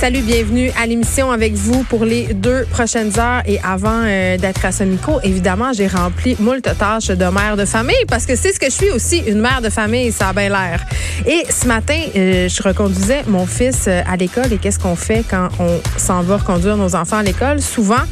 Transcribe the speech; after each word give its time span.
Salut, 0.00 0.22
bienvenue 0.22 0.72
à 0.82 0.86
l'émission 0.86 1.30
avec 1.30 1.52
vous 1.52 1.82
pour 1.82 2.06
les 2.06 2.32
deux 2.32 2.64
prochaines 2.70 3.20
heures. 3.20 3.42
Et 3.44 3.60
avant 3.62 4.00
euh, 4.02 4.38
d'être 4.38 4.64
à 4.64 4.72
ce 4.72 4.82
évidemment, 5.22 5.74
j'ai 5.74 5.88
rempli 5.88 6.36
moult 6.40 6.62
tâches 6.62 7.08
de 7.08 7.24
mère 7.26 7.58
de 7.58 7.66
famille 7.66 8.06
parce 8.08 8.24
que 8.24 8.34
c'est 8.34 8.54
ce 8.54 8.58
que 8.58 8.70
je 8.70 8.74
suis 8.74 8.90
aussi, 8.90 9.18
une 9.26 9.42
mère 9.42 9.60
de 9.60 9.68
famille, 9.68 10.10
ça 10.10 10.30
a 10.30 10.32
bien 10.32 10.48
l'air. 10.48 10.86
Et 11.26 11.44
ce 11.50 11.66
matin, 11.66 12.00
euh, 12.16 12.48
je 12.48 12.62
reconduisais 12.62 13.24
mon 13.26 13.44
fils 13.44 13.84
euh, 13.88 14.00
à 14.10 14.16
l'école 14.16 14.50
et 14.50 14.56
qu'est-ce 14.56 14.78
qu'on 14.78 14.96
fait 14.96 15.22
quand 15.28 15.50
on 15.58 15.78
s'en 15.98 16.22
va 16.22 16.38
reconduire 16.38 16.78
nos 16.78 16.94
enfants 16.94 17.18
à 17.18 17.22
l'école? 17.22 17.60
Souvent, 17.60 18.02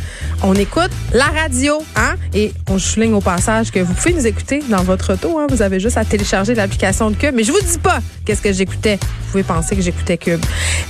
on 0.43 0.55
écoute 0.55 0.91
la 1.15 1.25
radio, 1.25 1.83
hein? 1.97 2.17
Et 2.35 2.53
on 2.69 2.79
souligne 2.79 3.15
au 3.15 3.23
passage 3.23 3.71
que 3.71 3.81
vous 3.81 3.95
pouvez 3.95 4.13
nous 4.13 4.27
écouter 4.27 4.63
dans 4.69 4.83
votre 4.83 5.15
auto, 5.15 5.39
hein? 5.39 5.47
Vous 5.49 5.63
avez 5.63 5.81
juste 5.81 5.97
à 5.97 6.05
télécharger 6.05 6.55
l'application 6.55 7.11
de 7.11 7.17
Cube. 7.17 7.35
Mais 7.35 7.45
je 7.45 7.53
vous 7.53 7.61
dis 7.61 7.79
pas 7.79 8.01
qu'est-ce 8.27 8.43
que 8.43 8.53
j'écoutais. 8.53 8.97
Vous 8.97 9.33
pouvez 9.33 9.43
penser 9.43 9.75
que 9.75 9.83
j'écoutais 9.83 10.19
Cube. 10.19 10.41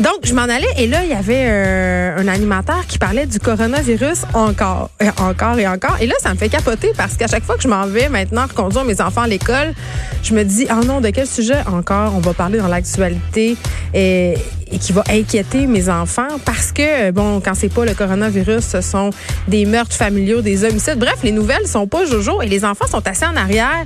Donc, 0.01 0.19
je 0.25 0.35
m'en 0.35 0.43
allais 0.43 0.67
et 0.77 0.88
là, 0.89 1.05
il 1.05 1.11
y 1.11 1.15
avait 1.15 1.47
euh, 1.49 2.19
un 2.19 2.29
animateur 2.29 2.87
qui 2.87 2.99
parlait 2.99 3.27
du 3.27 3.39
coronavirus 3.39 4.25
encore, 4.35 4.91
et 5.01 5.09
encore 5.21 5.59
et 5.59 5.67
encore. 5.67 5.97
Et 6.01 6.07
là, 6.07 6.15
ça 6.21 6.33
me 6.33 6.39
fait 6.39 6.49
capoter 6.49 6.93
parce 6.97 7.17
qu'à 7.17 7.27
chaque 7.27 7.45
fois 7.45 7.57
que 7.57 7.63
je 7.63 7.69
m'en 7.69 7.87
vais 7.87 8.09
maintenant 8.09 8.47
reconduire 8.47 8.85
mes 8.85 9.01
enfants 9.01 9.23
à 9.23 9.29
l'école, 9.29 9.75
je 10.23 10.35
me 10.35 10.45
dis, 10.45 10.67
ah 10.69 10.81
non, 10.87 11.01
de 11.01 11.11
quel 11.11 11.27
sujet 11.27 11.59
encore 11.67 12.15
on 12.17 12.21
va 12.21 12.33
parler 12.33 12.59
dans 12.59 12.69
l'actualité 12.69 13.57
et 14.71 14.79
qui 14.79 14.93
va 14.93 15.03
inquiéter 15.11 15.67
mes 15.67 15.89
enfants 15.89 16.29
parce 16.45 16.73
que, 16.73 17.11
bon, 17.11 17.41
quand 17.41 17.55
c'est 17.55 17.73
pas 17.73 17.85
le 17.85 17.95
coronavirus, 17.95 18.65
ce 18.65 18.81
sont 18.81 19.11
des 19.47 19.67
meurtres 19.67 19.97
familiaux, 19.97 20.41
des 20.41 20.65
homicides. 20.65 20.99
Bref, 20.99 21.19
les 21.23 21.33
nouvelles 21.33 21.67
sont 21.67 21.87
pas 21.87 22.05
jojo 22.05 22.43
et 22.43 22.47
les 22.47 22.65
enfants 22.65 22.87
sont 22.87 23.07
assis 23.07 23.25
en 23.25 23.37
arrière 23.37 23.85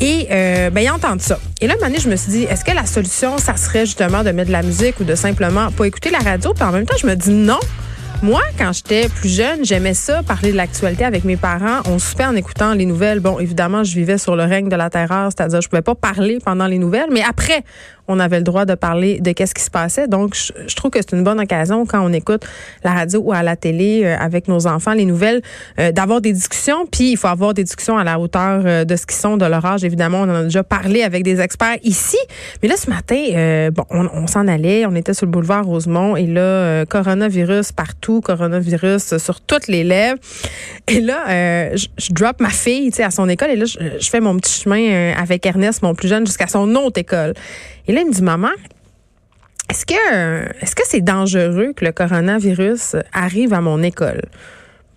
et 0.00 0.28
euh, 0.30 0.70
ben, 0.70 0.80
ils 0.80 0.90
entendent 0.90 1.20
ça. 1.20 1.38
Et 1.60 1.66
là, 1.66 1.74
une 1.86 2.00
je 2.00 2.08
me 2.08 2.16
suis 2.16 2.32
dit, 2.32 2.42
est-ce 2.44 2.64
que 2.64 2.72
la 2.72 2.86
solution, 2.86 3.38
ça 3.38 3.56
serait 3.56 3.86
justement 3.86 4.24
de 4.24 4.30
mettre 4.30 4.48
de 4.48 4.52
la 4.52 4.62
musique 4.62 4.98
ou 5.00 5.04
de 5.04 5.14
simplement 5.14 5.70
pas 5.70 5.84
écouter 5.86 6.10
la 6.10 6.18
radio? 6.18 6.52
Puis 6.54 6.64
en 6.64 6.72
même 6.72 6.86
temps, 6.86 6.96
je 7.00 7.06
me 7.06 7.14
dis 7.14 7.30
non. 7.30 7.58
Moi, 8.22 8.42
quand 8.58 8.70
j'étais 8.74 9.08
plus 9.08 9.30
jeune, 9.30 9.64
j'aimais 9.64 9.94
ça, 9.94 10.22
parler 10.22 10.52
de 10.52 10.56
l'actualité 10.56 11.06
avec 11.06 11.24
mes 11.24 11.38
parents. 11.38 11.80
On 11.86 11.98
soupait 11.98 12.26
en 12.26 12.36
écoutant 12.36 12.74
les 12.74 12.84
nouvelles. 12.84 13.20
Bon, 13.20 13.38
évidemment, 13.38 13.82
je 13.82 13.94
vivais 13.94 14.18
sur 14.18 14.36
le 14.36 14.42
règne 14.42 14.68
de 14.68 14.76
la 14.76 14.90
terreur, 14.90 15.30
c'est-à-dire 15.34 15.62
je 15.62 15.68
pouvais 15.70 15.80
pas 15.80 15.94
parler 15.94 16.38
pendant 16.44 16.66
les 16.66 16.76
nouvelles, 16.76 17.08
mais 17.10 17.22
après, 17.26 17.64
on 18.10 18.18
avait 18.18 18.38
le 18.38 18.44
droit 18.44 18.64
de 18.64 18.74
parler 18.74 19.20
de 19.20 19.30
qu'est-ce 19.30 19.54
qui 19.54 19.62
se 19.62 19.70
passait. 19.70 20.08
Donc, 20.08 20.34
je, 20.34 20.74
trouve 20.74 20.90
que 20.90 20.98
c'est 21.00 21.16
une 21.16 21.22
bonne 21.22 21.40
occasion 21.40 21.86
quand 21.86 22.00
on 22.04 22.12
écoute 22.12 22.44
la 22.82 22.92
radio 22.92 23.20
ou 23.20 23.32
à 23.32 23.42
la 23.42 23.54
télé 23.54 24.02
euh, 24.04 24.16
avec 24.18 24.48
nos 24.48 24.66
enfants 24.66 24.92
les 24.92 25.04
nouvelles, 25.04 25.42
euh, 25.78 25.92
d'avoir 25.92 26.20
des 26.20 26.32
discussions. 26.32 26.86
Puis, 26.90 27.12
il 27.12 27.16
faut 27.16 27.28
avoir 27.28 27.54
des 27.54 27.62
discussions 27.62 27.96
à 27.96 28.04
la 28.04 28.18
hauteur 28.18 28.62
euh, 28.64 28.84
de 28.84 28.96
ce 28.96 29.06
qu'ils 29.06 29.18
sont, 29.18 29.36
de 29.36 29.46
leur 29.46 29.64
âge. 29.64 29.84
Évidemment, 29.84 30.22
on 30.22 30.28
en 30.28 30.34
a 30.34 30.42
déjà 30.42 30.64
parlé 30.64 31.02
avec 31.04 31.22
des 31.22 31.40
experts 31.40 31.78
ici. 31.84 32.18
Mais 32.62 32.68
là, 32.68 32.76
ce 32.76 32.90
matin, 32.90 33.70
bon, 33.70 33.84
on, 33.90 34.26
s'en 34.26 34.48
allait, 34.48 34.86
on 34.86 34.94
était 34.96 35.14
sur 35.14 35.26
le 35.26 35.30
boulevard 35.30 35.64
Rosemont 35.64 36.16
et 36.16 36.26
là, 36.26 36.84
coronavirus 36.86 37.72
partout, 37.72 38.20
coronavirus 38.20 39.18
sur 39.18 39.40
toutes 39.40 39.68
les 39.68 39.84
lèvres. 39.84 40.18
Et 40.88 41.00
là, 41.00 41.74
je, 41.76 41.86
drop 42.10 42.40
ma 42.40 42.50
fille, 42.50 42.90
à 43.00 43.10
son 43.10 43.28
école 43.28 43.50
et 43.50 43.56
là, 43.56 43.66
je 43.66 44.10
fais 44.10 44.20
mon 44.20 44.36
petit 44.36 44.62
chemin 44.62 45.12
avec 45.16 45.46
Ernest, 45.46 45.82
mon 45.82 45.94
plus 45.94 46.08
jeune, 46.08 46.26
jusqu'à 46.26 46.46
son 46.46 46.74
autre 46.74 46.98
école. 46.98 47.34
Et 47.86 47.92
là, 47.92 48.00
il 48.00 48.06
me 48.06 48.12
dit, 48.12 48.22
maman, 48.22 48.48
est-ce 49.68 49.84
que 49.86 50.82
c'est 50.84 51.00
dangereux 51.00 51.72
que 51.74 51.84
le 51.84 51.92
coronavirus 51.92 52.96
arrive 53.12 53.52
à 53.52 53.60
mon 53.60 53.82
école? 53.82 54.22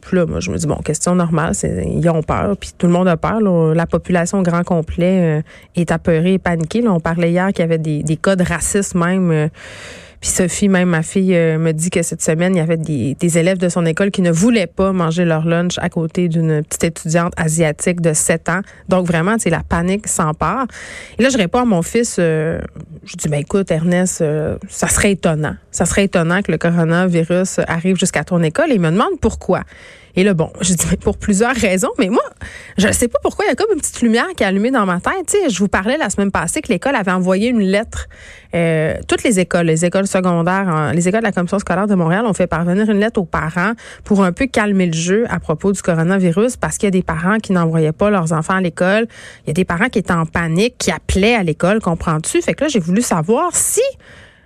Puis 0.01 0.17
là, 0.17 0.25
moi, 0.25 0.39
je 0.39 0.51
me 0.51 0.57
dis, 0.57 0.67
bon, 0.67 0.75
question 0.77 1.15
normale, 1.15 1.53
ils 1.63 2.09
ont 2.09 2.23
peur, 2.23 2.57
puis 2.57 2.71
tout 2.77 2.87
le 2.87 2.93
monde 2.93 3.07
a 3.07 3.15
peur. 3.15 3.39
La 3.39 3.85
population 3.85 4.39
au 4.39 4.43
grand 4.43 4.63
complet 4.63 5.39
euh, 5.39 5.41
est 5.75 5.91
apeurée 5.91 6.33
et 6.33 6.39
paniquée. 6.39 6.85
On 6.87 6.99
parlait 6.99 7.31
hier 7.31 7.47
qu'il 7.47 7.59
y 7.59 7.63
avait 7.63 7.77
des, 7.77 8.03
des 8.03 8.17
cas 8.17 8.35
de 8.35 8.43
racisme 8.43 8.99
même. 8.99 9.31
Euh, 9.31 9.47
puis 10.23 10.31
Sophie, 10.31 10.69
même 10.69 10.87
ma 10.87 11.03
fille, 11.03 11.35
euh, 11.35 11.57
me 11.57 11.73
dit 11.73 11.89
que 11.89 12.01
cette 12.01 12.21
semaine, 12.21 12.55
il 12.55 12.59
y 12.59 12.61
avait 12.61 12.77
des, 12.77 13.37
élèves 13.37 13.57
de 13.57 13.67
son 13.67 13.85
école 13.85 14.09
qui 14.09 14.21
ne 14.21 14.31
voulaient 14.31 14.67
pas 14.67 14.93
manger 14.93 15.25
leur 15.25 15.45
lunch 15.45 15.77
à 15.79 15.89
côté 15.89 16.29
d'une 16.29 16.63
petite 16.63 16.85
étudiante 16.85 17.33
asiatique 17.35 17.99
de 17.99 18.13
7 18.13 18.47
ans. 18.47 18.61
Donc 18.87 19.05
vraiment, 19.05 19.35
c'est 19.37 19.49
la 19.49 19.63
panique 19.63 20.07
s'empare. 20.07 20.65
Et 21.19 21.23
là, 21.23 21.27
je 21.27 21.37
réponds 21.37 21.59
à 21.59 21.65
mon 21.65 21.81
fils, 21.81 22.15
euh, 22.19 22.61
je 23.03 23.17
dis, 23.17 23.27
ben 23.27 23.41
écoute, 23.41 23.69
Ernest, 23.69 24.21
euh, 24.21 24.57
ça 24.69 24.87
serait 24.87 25.11
étonnant. 25.11 25.55
Ça 25.71 25.83
serait 25.83 26.05
étonnant 26.05 26.41
que 26.41 26.53
le 26.53 26.57
coronavirus 26.57 27.59
arrive 27.67 27.97
jusqu'à 27.97 28.23
ton 28.23 28.41
école. 28.43 28.71
Et 28.71 28.75
il 28.75 28.79
me 28.79 28.91
demande 28.91 29.19
pourquoi. 29.19 29.63
Et 30.15 30.23
là, 30.23 30.33
bon, 30.33 30.51
je 30.61 30.73
dis, 30.73 30.85
mais 30.91 30.97
pour 30.97 31.17
plusieurs 31.17 31.55
raisons, 31.55 31.89
mais 31.97 32.09
moi, 32.09 32.23
je 32.77 32.87
ne 32.87 32.91
sais 32.91 33.07
pas 33.07 33.17
pourquoi 33.23 33.45
il 33.45 33.49
y 33.49 33.51
a 33.51 33.55
comme 33.55 33.71
une 33.73 33.79
petite 33.79 34.01
lumière 34.01 34.27
qui 34.37 34.43
est 34.43 34.45
allumée 34.45 34.69
dans 34.69 34.85
ma 34.85 34.99
tête. 34.99 35.25
Tu 35.27 35.37
je 35.49 35.57
vous 35.57 35.67
parlais 35.67 35.97
la 35.97 36.09
semaine 36.09 36.31
passée 36.31 36.61
que 36.61 36.67
l'école 36.67 36.95
avait 36.95 37.11
envoyé 37.11 37.49
une 37.49 37.61
lettre. 37.61 38.07
Euh, 38.53 38.95
toutes 39.07 39.23
les 39.23 39.39
écoles, 39.39 39.65
les 39.65 39.85
écoles 39.85 40.05
secondaires, 40.05 40.91
les 40.93 41.07
écoles 41.07 41.21
de 41.21 41.25
la 41.25 41.31
Commission 41.31 41.57
scolaire 41.57 41.87
de 41.87 41.95
Montréal 41.95 42.25
ont 42.27 42.33
fait 42.33 42.45
parvenir 42.45 42.87
une 42.89 42.99
lettre 42.99 43.19
aux 43.19 43.25
parents 43.25 43.73
pour 44.03 44.23
un 44.23 44.31
peu 44.31 44.45
calmer 44.45 44.85
le 44.85 44.93
jeu 44.93 45.25
à 45.29 45.39
propos 45.39 45.71
du 45.71 45.81
coronavirus 45.81 46.57
parce 46.57 46.77
qu'il 46.77 46.87
y 46.87 46.89
a 46.89 46.91
des 46.91 47.01
parents 47.01 47.39
qui 47.39 47.51
n'envoyaient 47.51 47.91
pas 47.91 48.11
leurs 48.11 48.33
enfants 48.33 48.55
à 48.55 48.61
l'école. 48.61 49.07
Il 49.45 49.47
y 49.47 49.51
a 49.51 49.53
des 49.53 49.65
parents 49.65 49.89
qui 49.89 49.97
étaient 49.97 50.13
en 50.13 50.27
panique, 50.27 50.75
qui 50.77 50.91
appelaient 50.91 51.35
à 51.35 51.41
l'école, 51.41 51.79
comprends-tu? 51.79 52.41
Fait 52.43 52.53
que 52.53 52.65
là, 52.65 52.67
j'ai 52.67 52.79
voulu 52.79 53.01
savoir 53.01 53.55
si 53.55 53.81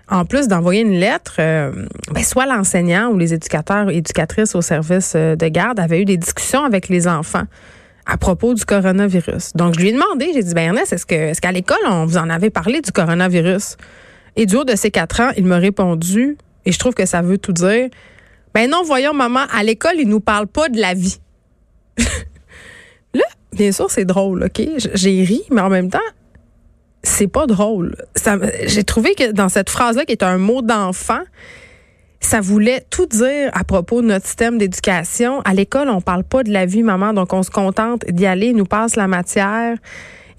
en 0.09 0.25
plus 0.25 0.47
d'envoyer 0.47 0.81
une 0.81 1.00
lettre, 1.00 1.35
euh, 1.40 1.72
ben, 2.12 2.23
soit 2.23 2.45
l'enseignant 2.45 3.09
ou 3.09 3.18
les 3.18 3.34
éducateurs 3.34 3.90
et 3.90 3.97
éducatrices 3.97 4.56
au 4.56 4.62
service 4.62 5.13
euh, 5.16 5.35
de 5.35 5.47
garde 5.47 5.79
avaient 5.79 6.01
eu 6.01 6.06
des 6.06 6.18
discussions 6.18 6.63
avec 6.63 6.88
les 6.88 7.07
enfants 7.07 7.45
à 8.06 8.17
propos 8.17 8.53
du 8.53 8.63
coronavirus. 8.63 9.51
Donc, 9.56 9.75
je 9.75 9.81
lui 9.81 9.90
ai 9.90 9.91
demandé, 9.91 10.31
j'ai 10.34 10.41
dit, 10.41 10.53
ben 10.53 10.67
Ernest, 10.67 10.94
est-ce 10.94 11.41
qu'à 11.41 11.51
l'école, 11.51 11.78
on 11.85 12.06
vous 12.06 12.17
en 12.17 12.29
avait 12.29 12.50
parlé 12.50 12.81
du 12.81 12.91
coronavirus? 12.91 13.75
Et 14.38 14.46
du 14.46 14.56
haut 14.56 14.63
de 14.63 14.75
ses 14.75 14.91
quatre 14.91 15.19
ans, 15.19 15.31
il 15.35 15.46
m'a 15.46 15.57
répondu, 15.57 16.38
et 16.66 16.72
je 16.72 16.79
trouve 16.79 16.94
que 16.94 17.06
ça 17.06 17.22
veut 17.22 17.38
tout 17.38 17.51
dire, 17.51 17.90
ben 18.53 18.69
non, 18.69 18.84
voyons, 18.85 19.13
maman, 19.13 19.41
à 19.51 19.62
l'école, 19.63 19.96
ils 19.97 20.07
nous 20.07 20.22
parlent 20.22 20.47
pas 20.47 20.69
de 20.69 20.79
la 20.79 20.94
vie. 20.94 21.19
Là, 23.13 23.25
bien 23.51 23.73
sûr, 23.73 23.91
c'est 23.91 24.06
drôle, 24.06 24.44
OK? 24.44 24.66
J'ai 24.94 25.23
ri, 25.23 25.41
mais 25.51 25.62
en 25.62 25.69
même 25.69 25.90
temps, 25.90 26.00
c'est 27.07 27.28
pas 27.28 27.47
drôle. 27.47 27.95
J'ai 28.66 28.84
trouvé 28.84 29.16
que 29.16 29.31
dans 29.31 29.50
cette 29.50 29.69
phrase-là, 29.69 30.06
qui 30.06 30.12
est 30.12 30.23
un 30.23 30.38
mot 30.38 30.62
d'enfant, 30.62 31.22
ça 32.19 32.41
voulait 32.41 32.84
tout 32.90 33.06
dire 33.06 33.50
à 33.53 33.63
propos 33.63 34.01
de 34.01 34.07
notre 34.07 34.25
système 34.25 34.57
d'éducation. 34.57 35.41
À 35.41 35.53
l'école, 35.53 35.90
on 35.90 36.01
parle 36.01 36.23
pas 36.23 36.44
de 36.44 36.51
la 36.51 36.66
vie, 36.66 36.84
maman, 36.84 37.13
donc 37.13 37.31
on 37.34 37.44
se 37.44 37.51
contente 37.51 38.03
d'y 38.09 38.25
aller, 38.25 38.47
ils 38.47 38.56
nous 38.56 38.66
passe 38.66 38.96
la 38.96 39.07
matière 39.07 39.78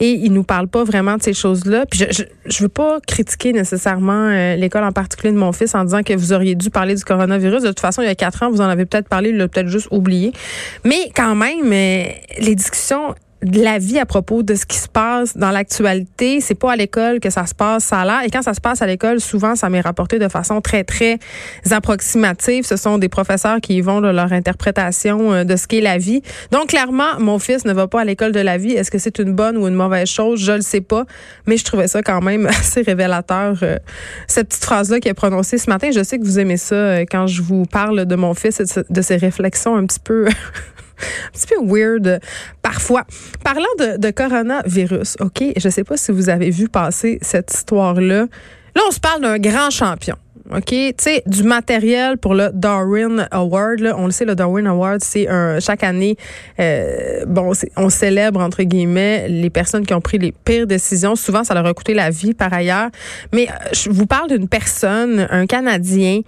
et 0.01 0.11
ils 0.11 0.33
nous 0.33 0.45
parlent 0.45 0.69
pas 0.69 0.85
vraiment 0.85 1.17
de 1.17 1.23
ces 1.23 1.33
choses-là. 1.33 1.87
Puis 1.87 2.05
je, 2.11 2.23
je, 2.45 2.63
veux 2.63 2.69
pas 2.69 3.01
critiquer 3.01 3.53
nécessairement 3.53 4.29
euh, 4.29 4.55
l'école 4.55 4.85
en 4.85 4.93
particulier 4.93 5.33
de 5.33 5.39
mon 5.39 5.53
fils 5.53 5.75
en 5.75 5.85
disant 5.85 6.03
que 6.03 6.13
vous 6.13 6.33
auriez 6.33 6.55
dû 6.55 6.71
parler 6.71 6.95
du 6.95 7.03
coronavirus. 7.03 7.63
De 7.63 7.69
toute 7.69 7.81
façon, 7.81 8.03
il 8.03 8.07
y 8.07 8.11
a 8.11 8.15
quatre 8.15 8.43
ans, 8.43 8.51
vous 8.51 8.61
en 8.61 8.69
avez 8.69 8.87
peut-être 8.87 9.09
parlé, 9.09 9.31
il 9.31 9.37
l'a 9.37 9.49
peut-être 9.49 9.69
juste 9.69 9.89
oublié. 9.91 10.33
Mais 10.85 11.11
quand 11.17 11.35
même, 11.35 11.73
euh, 11.73 12.05
les 12.39 12.55
discussions 12.55 13.15
de 13.43 13.63
la 13.63 13.79
vie 13.79 13.99
à 13.99 14.07
propos 14.07 14.43
de 14.43 14.55
ce 14.55 14.67
qui 14.67 14.77
se 14.79 14.89
passe 14.89 15.37
dans 15.37 15.51
l'actualité. 15.51 16.41
C'est 16.41 16.57
pas 16.57 16.73
à 16.73 16.77
l'école 16.77 17.21
que 17.21 17.31
ça 17.31 17.47
se 17.47 17.55
passe, 17.55 17.85
ça 17.85 18.05
là. 18.05 18.23
Et 18.27 18.31
quand 18.31 18.43
ça 18.43 18.53
se 18.53 18.61
passe 18.61 18.83
à 18.83 18.87
l'école, 18.87 19.21
souvent, 19.21 19.55
ça 19.55 19.69
m'est 19.71 19.81
rapporté 19.81 20.19
de 20.19 20.29
façon 20.29 20.61
très, 20.61 20.83
très 20.83 21.19
approximative. 21.71 22.67
Ce 22.67 22.77
sont 22.77 22.99
des 22.99 23.09
professeurs 23.09 23.61
qui 23.61 23.77
y 23.77 23.81
vont 23.81 24.01
de 24.01 24.09
leur 24.09 24.33
interprétation 24.33 25.33
euh, 25.33 25.45
de 25.45 25.55
ce 25.57 25.69
qu'est 25.69 25.81
la 25.81 25.99
vie. 25.99 26.23
Donc, 26.51 26.69
clairement, 26.69 27.19
mon 27.21 27.39
fils 27.39 27.65
ne 27.65 27.73
va 27.73 27.87
pas 27.87 28.01
à 28.01 28.05
l'école 28.05 28.33
de 28.33 28.41
la 28.41 28.59
vie. 28.59 28.73
Est-ce 28.73 28.91
que 28.91 28.99
c'est 28.99 29.19
une 29.19 29.33
bonne 29.33 29.57
ou 29.57 29.69
une 29.69 29.75
mauvaise 29.75 30.09
chose? 30.09 30.41
Je 30.41 30.53
le 30.53 30.63
sais 30.63 30.81
pas. 30.81 31.05
Mais 31.47 31.57
je 31.57 31.65
trouvais 31.65 31.89
ça 31.89 32.03
quand 32.03 32.21
même 32.21 32.47
assez 32.61 32.83
révélateur, 32.83 33.59
euh, 33.63 33.77
cette 34.27 34.49
petite 34.49 34.65
phrase-là 34.65 34.99
qui 34.99 35.09
est 35.09 35.15
prononcée 35.15 35.59
ce 35.59 35.71
matin. 35.71 35.91
Je 35.95 36.03
sais 36.03 36.19
que 36.19 36.25
vous 36.25 36.41
aimez 36.41 36.57
ça 36.57 36.75
euh, 36.75 37.05
quand 37.09 37.29
je 37.29 37.43
vous 37.43 37.67
parle 37.67 38.05
de 38.05 38.17
mon 38.17 38.35
fils 38.35 38.61
et 38.61 38.65
de 38.89 39.03
ses 39.03 39.17
réflexions 39.17 39.77
un 39.77 39.87
petit 39.87 40.01
peu 40.01 40.27
petit 41.39 41.47
peu 41.47 41.65
weird 41.65 42.21
parfois. 42.63 43.05
Parlant 43.45 43.65
de, 43.79 44.11
coronavirus, 44.11 45.17
OK, 45.21 45.45
je 45.57 45.69
sais 45.69 45.85
pas 45.85 45.97
si 45.97 46.13
vous 46.13 46.29
avez 46.29 46.51
vu 46.51 46.69
passer 46.69 47.19
cette 47.23 47.53
histoire-là. 47.53 48.27
Là, 48.75 48.83
on 48.87 48.91
se 48.91 49.01
parle 49.01 49.23
d'un 49.23 49.39
grand 49.39 49.71
champion. 49.71 50.17
OK, 50.55 50.65
tu 50.65 50.95
sais, 50.97 51.23
du 51.27 51.43
matériel 51.43 52.17
pour 52.17 52.35
le 52.35 52.51
Darwin 52.55 53.29
Award. 53.31 53.81
Là. 53.81 53.95
On 53.99 54.07
le 54.07 54.13
sait, 54.13 54.25
le 54.25 54.35
Darwin 54.35 54.67
Award, 54.67 55.05
c'est 55.05 55.29
un 55.29 55.61
chaque 55.61 55.85
année, 55.85 56.17
euh, 56.59 57.25
bon, 57.27 57.53
on 57.77 57.91
célèbre 57.91 58.41
entre 58.41 58.63
guillemets 58.63 59.29
les 59.29 59.51
personnes 59.51 59.85
qui 59.85 59.93
ont 59.93 60.01
pris 60.01 60.17
les 60.17 60.33
pires 60.33 60.67
décisions. 60.67 61.17
Souvent, 61.17 61.45
ça 61.45 61.53
leur 61.53 61.67
a 61.67 61.75
coûté 61.75 61.93
la 61.93 62.09
vie 62.09 62.33
par 62.33 62.53
ailleurs. 62.53 62.89
Mais 63.35 63.49
euh, 63.49 63.69
je 63.75 63.91
vous 63.91 64.07
parle 64.07 64.31
d'une 64.31 64.49
personne, 64.49 65.29
un 65.31 65.47
Canadien 65.47 66.23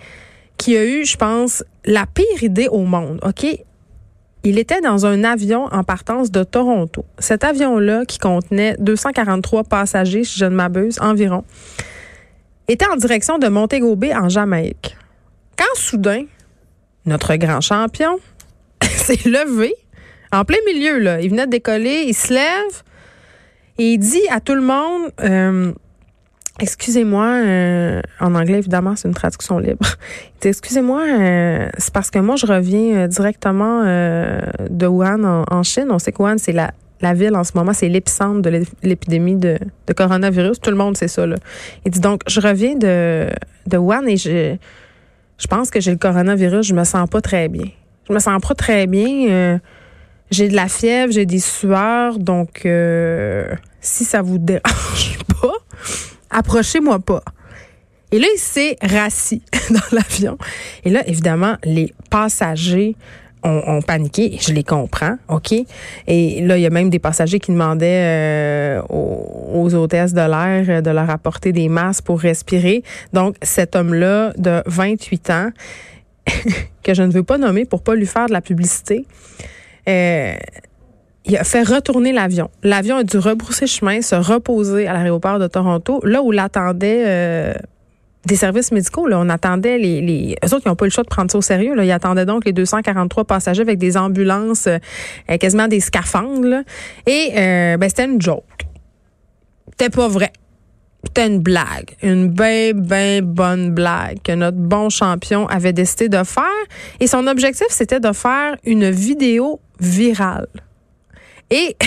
qui 0.59 0.77
a 0.77 0.85
eu, 0.85 1.07
je 1.07 1.17
pense, 1.17 1.65
la 1.87 2.05
pire 2.05 2.43
idée 2.43 2.69
au 2.69 2.83
monde, 2.83 3.21
OK? 3.23 3.47
Il 4.43 4.59
était 4.59 4.81
dans 4.81 5.05
un 5.05 5.23
avion 5.23 5.67
en 5.67 5.85
partance 5.85 6.31
de 6.31 6.45
Toronto. 6.45 7.05
Cet 7.19 7.45
avion-là, 7.45 8.05
qui 8.07 8.19
contenait 8.19 8.75
243 8.79 9.65
passagers, 9.65 10.25
si 10.25 10.39
je 10.39 10.47
ne 10.47 10.55
m'abuse, 10.55 10.99
environ, 11.01 11.45
était 12.69 12.87
en 12.87 12.97
direction 12.97 13.39
de 13.39 13.49
Montego 13.49 13.97
Bay, 13.97 14.15
en 14.15 14.29
Jamaïque. 14.29 14.97
Quand 15.59 15.75
soudain, 15.75 16.25
notre 17.05 17.35
grand 17.37 17.61
champion 17.61 18.19
s'est 18.83 19.29
levé 19.29 19.75
en 20.33 20.45
plein 20.45 20.59
milieu, 20.67 20.99
là. 20.99 21.21
Il 21.21 21.31
venait 21.31 21.47
de 21.47 21.51
décoller, 21.51 22.05
il 22.07 22.15
se 22.15 22.33
lève 22.33 22.83
et 23.79 23.95
il 23.95 23.99
dit 23.99 24.27
à 24.31 24.41
tout 24.41 24.55
le 24.55 24.63
monde, 24.63 25.11
euh, 25.21 25.73
excusez-moi, 26.61 27.27
euh, 27.27 28.03
en 28.21 28.35
anglais 28.35 28.59
évidemment, 28.59 28.95
c'est 28.97 29.09
une 29.09 29.15
traduction 29.15 29.59
libre. 29.59 29.87
Excusez-moi, 30.43 31.03
euh, 31.03 31.69
c'est 31.79 31.93
parce 31.93 32.11
que 32.11 32.19
moi 32.19 32.37
je 32.37 32.47
reviens 32.47 33.09
directement 33.09 33.83
de 33.85 34.87
Wuhan 34.87 35.45
en, 35.51 35.63
Chine. 35.63 35.89
On 35.91 35.99
sait 35.99 36.13
que 36.13 36.23
Wuhan 36.23 36.39
c'est 36.39 36.53
la 36.53 36.73
la 37.03 37.15
ville 37.15 37.35
en 37.35 37.45
ce 37.45 37.53
moment, 37.55 37.73
c'est 37.73 37.89
l'épicentre 37.89 38.43
de 38.43 38.63
l'épidémie 38.83 39.37
de, 39.37 39.57
de, 39.87 39.93
coronavirus. 39.95 40.61
Tout 40.61 40.69
le 40.69 40.77
monde 40.77 40.99
sait 40.99 41.09
ça. 41.09 41.27
Là. 41.27 41.37
Il 41.87 41.93
dit 41.93 42.01
donc, 42.01 42.21
je 42.27 42.43
reviens 42.43 42.75
de, 42.75 43.27
de 43.67 43.77
Wuhan 43.79 44.07
et 44.07 44.19
je, 44.19 44.57
je 45.39 45.47
pense 45.47 45.71
que 45.71 45.81
j'ai 45.81 45.93
le 45.93 45.97
coronavirus. 45.97 46.67
Je 46.67 46.75
me 46.75 46.85
sens 46.85 47.09
pas 47.09 47.23
très 47.23 47.49
bien. 47.49 47.69
Je 48.07 48.13
me 48.13 48.19
sens 48.19 48.39
pas 48.47 48.55
très 48.55 48.87
bien. 48.87 49.59
j'ai 50.31 50.49
de 50.49 50.55
la 50.55 50.69
fièvre, 50.69 51.11
j'ai 51.11 51.25
des 51.25 51.39
sueurs. 51.39 52.19
Donc, 52.19 52.67
si 53.81 54.05
ça 54.05 54.23
vous 54.23 54.39
dérange 54.39 55.19
pas, 55.41 55.55
approchez-moi 56.31 56.99
pas. 57.01 57.23
Et 58.13 58.19
là, 58.19 58.27
il 58.35 58.39
s'est 58.39 58.77
rassis 58.83 59.43
dans 59.71 59.97
l'avion. 59.97 60.37
Et 60.85 60.91
là, 60.91 61.07
évidemment, 61.07 61.57
les 61.65 61.93
passagers 62.11 62.97
ont, 63.43 63.81
paniqué. 63.81 64.37
Je 64.41 64.53
les 64.53 64.65
comprends, 64.65 65.17
OK? 65.29 65.53
Et 66.07 66.43
là, 66.43 66.59
il 66.59 66.61
y 66.61 66.67
a 66.67 66.71
même 66.71 66.91
des 66.91 66.99
passagers 66.99 67.39
qui 67.39 67.53
demandaient 67.53 68.81
euh, 68.81 68.83
aux, 68.91 69.75
hôtesses 69.75 70.13
de 70.13 70.21
l'air 70.21 70.83
de 70.83 70.91
leur 70.91 71.09
apporter 71.09 71.53
des 71.53 71.69
masques 71.69 72.05
pour 72.05 72.21
respirer. 72.21 72.83
Donc, 73.13 73.37
cet 73.43 73.77
homme-là 73.77 74.33
de 74.37 74.63
28 74.67 75.31
ans, 75.31 75.51
que 76.83 76.95
je 76.95 77.03
ne 77.03 77.13
veux 77.13 77.23
pas 77.23 77.39
nommer 77.39 77.65
pour 77.65 77.83
pas 77.83 77.95
lui 77.95 78.07
faire 78.07 78.27
de 78.27 78.33
la 78.33 78.43
publicité, 78.43 79.07
euh, 79.89 80.35
il 81.27 81.37
a 81.37 81.45
fait 81.45 81.63
retourner 81.63 82.13
l'avion. 82.13 82.51
L'avion 82.63 82.97
a 82.97 83.05
dû 83.05 83.19
rebrousser 83.19 83.67
chemin, 83.67 84.01
se 84.03 84.15
reposer 84.15 84.87
à 84.87 84.95
l'aéroport 84.95 85.39
de 85.39 85.47
Toronto, 85.47 86.01
là 86.05 86.23
où 86.23 86.31
l'attendait 86.31 87.05
euh, 87.07 87.53
des 88.27 88.37
services 88.37 88.73
médicaux. 88.73 89.07
Là, 89.07 89.19
on 89.21 89.29
attendait 89.29 89.79
les, 89.79 90.01
les 90.01 90.37
eux 90.45 90.55
autres 90.55 90.63
qui 90.63 90.69
n'ont 90.69 90.77
pas 90.77 90.87
eu 90.87 90.89
le 90.89 90.93
choix 90.93 91.05
de 91.05 91.09
prendre 91.09 91.31
ça 91.31 91.39
au 91.39 91.43
sérieux. 91.43 91.75
Là, 91.75 91.85
ils 91.85 91.91
attendaient 91.91 92.27
donc 92.27 92.45
les 92.45 92.53
243 92.53 93.25
passagers 93.25 93.63
avec 93.63 93.79
des 93.79 93.97
ambulances, 93.97 94.67
euh, 94.67 94.79
quasiment 95.39 95.69
des 95.69 95.81
scaphandres. 95.81 96.63
Et 97.07 97.33
euh, 97.37 97.77
ben, 97.77 97.89
c'était 97.89 98.07
une 98.07 98.21
joke. 98.21 98.45
C'était 99.73 99.91
pas 99.91 100.09
vrai. 100.09 100.33
C'était 101.05 101.27
une 101.27 101.39
blague, 101.39 101.97
une 102.03 102.29
bien, 102.29 102.73
bien 102.75 103.23
bonne 103.23 103.71
blague 103.71 104.19
que 104.23 104.33
notre 104.33 104.59
bon 104.59 104.91
champion 104.91 105.47
avait 105.47 105.73
décidé 105.73 106.11
de 106.11 106.23
faire. 106.25 106.45
Et 107.01 107.07
son 107.07 107.27
objectif, 107.27 107.69
c'était 107.71 108.01
de 108.01 108.13
faire 108.13 108.57
une 108.65 108.91
vidéo 108.91 109.61
virale. 109.81 110.47
Et 111.51 111.77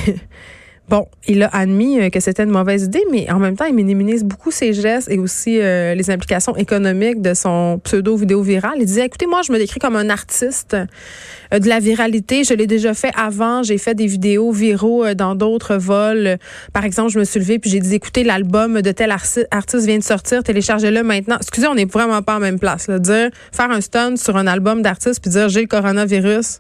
Bon, 0.89 1.07
il 1.29 1.41
a 1.43 1.47
admis 1.47 1.99
euh, 1.99 2.09
que 2.09 2.19
c'était 2.19 2.43
une 2.43 2.49
mauvaise 2.49 2.83
idée, 2.83 3.03
mais 3.09 3.31
en 3.31 3.39
même 3.39 3.55
temps, 3.55 3.63
il 3.65 3.73
minimise 3.73 4.25
beaucoup 4.25 4.51
ses 4.51 4.73
gestes 4.73 5.09
et 5.09 5.17
aussi 5.17 5.61
euh, 5.61 5.95
les 5.95 6.11
implications 6.11 6.57
économiques 6.57 7.21
de 7.21 7.33
son 7.33 7.79
pseudo 7.81 8.17
vidéo 8.17 8.41
virale. 8.41 8.73
Il 8.79 8.85
disait, 8.85 9.05
écoutez, 9.05 9.25
moi, 9.25 9.41
je 9.47 9.53
me 9.53 9.57
décris 9.57 9.79
comme 9.79 9.95
un 9.95 10.09
artiste 10.09 10.75
euh, 10.75 11.59
de 11.59 11.69
la 11.69 11.79
viralité. 11.79 12.43
Je 12.43 12.53
l'ai 12.53 12.67
déjà 12.67 12.93
fait 12.93 13.11
avant. 13.15 13.63
J'ai 13.63 13.77
fait 13.77 13.95
des 13.95 14.07
vidéos 14.07 14.51
viraux 14.51 15.13
dans 15.13 15.35
d'autres 15.35 15.77
vols. 15.77 16.37
Par 16.73 16.83
exemple, 16.83 17.11
je 17.11 17.19
me 17.19 17.23
suis 17.23 17.39
levée 17.39 17.59
puis 17.59 17.69
j'ai 17.69 17.79
dit, 17.79 17.95
écoutez, 17.95 18.25
l'album 18.25 18.81
de 18.81 18.91
tel 18.91 19.09
artiste 19.11 19.85
vient 19.85 19.97
de 19.97 20.03
sortir, 20.03 20.43
téléchargez-le 20.43 21.01
maintenant. 21.01 21.37
Excusez, 21.37 21.67
on 21.67 21.75
n'est 21.75 21.85
vraiment 21.85 22.21
pas 22.21 22.35
en 22.35 22.39
même 22.39 22.59
place. 22.59 22.89
Là. 22.89 22.99
Dire, 22.99 23.29
faire 23.53 23.71
un 23.71 23.79
stunt 23.79 24.17
sur 24.17 24.35
un 24.35 24.47
album 24.47 24.81
d'artiste 24.81 25.21
puis 25.21 25.31
dire, 25.31 25.47
j'ai 25.47 25.61
le 25.61 25.67
coronavirus 25.67 26.59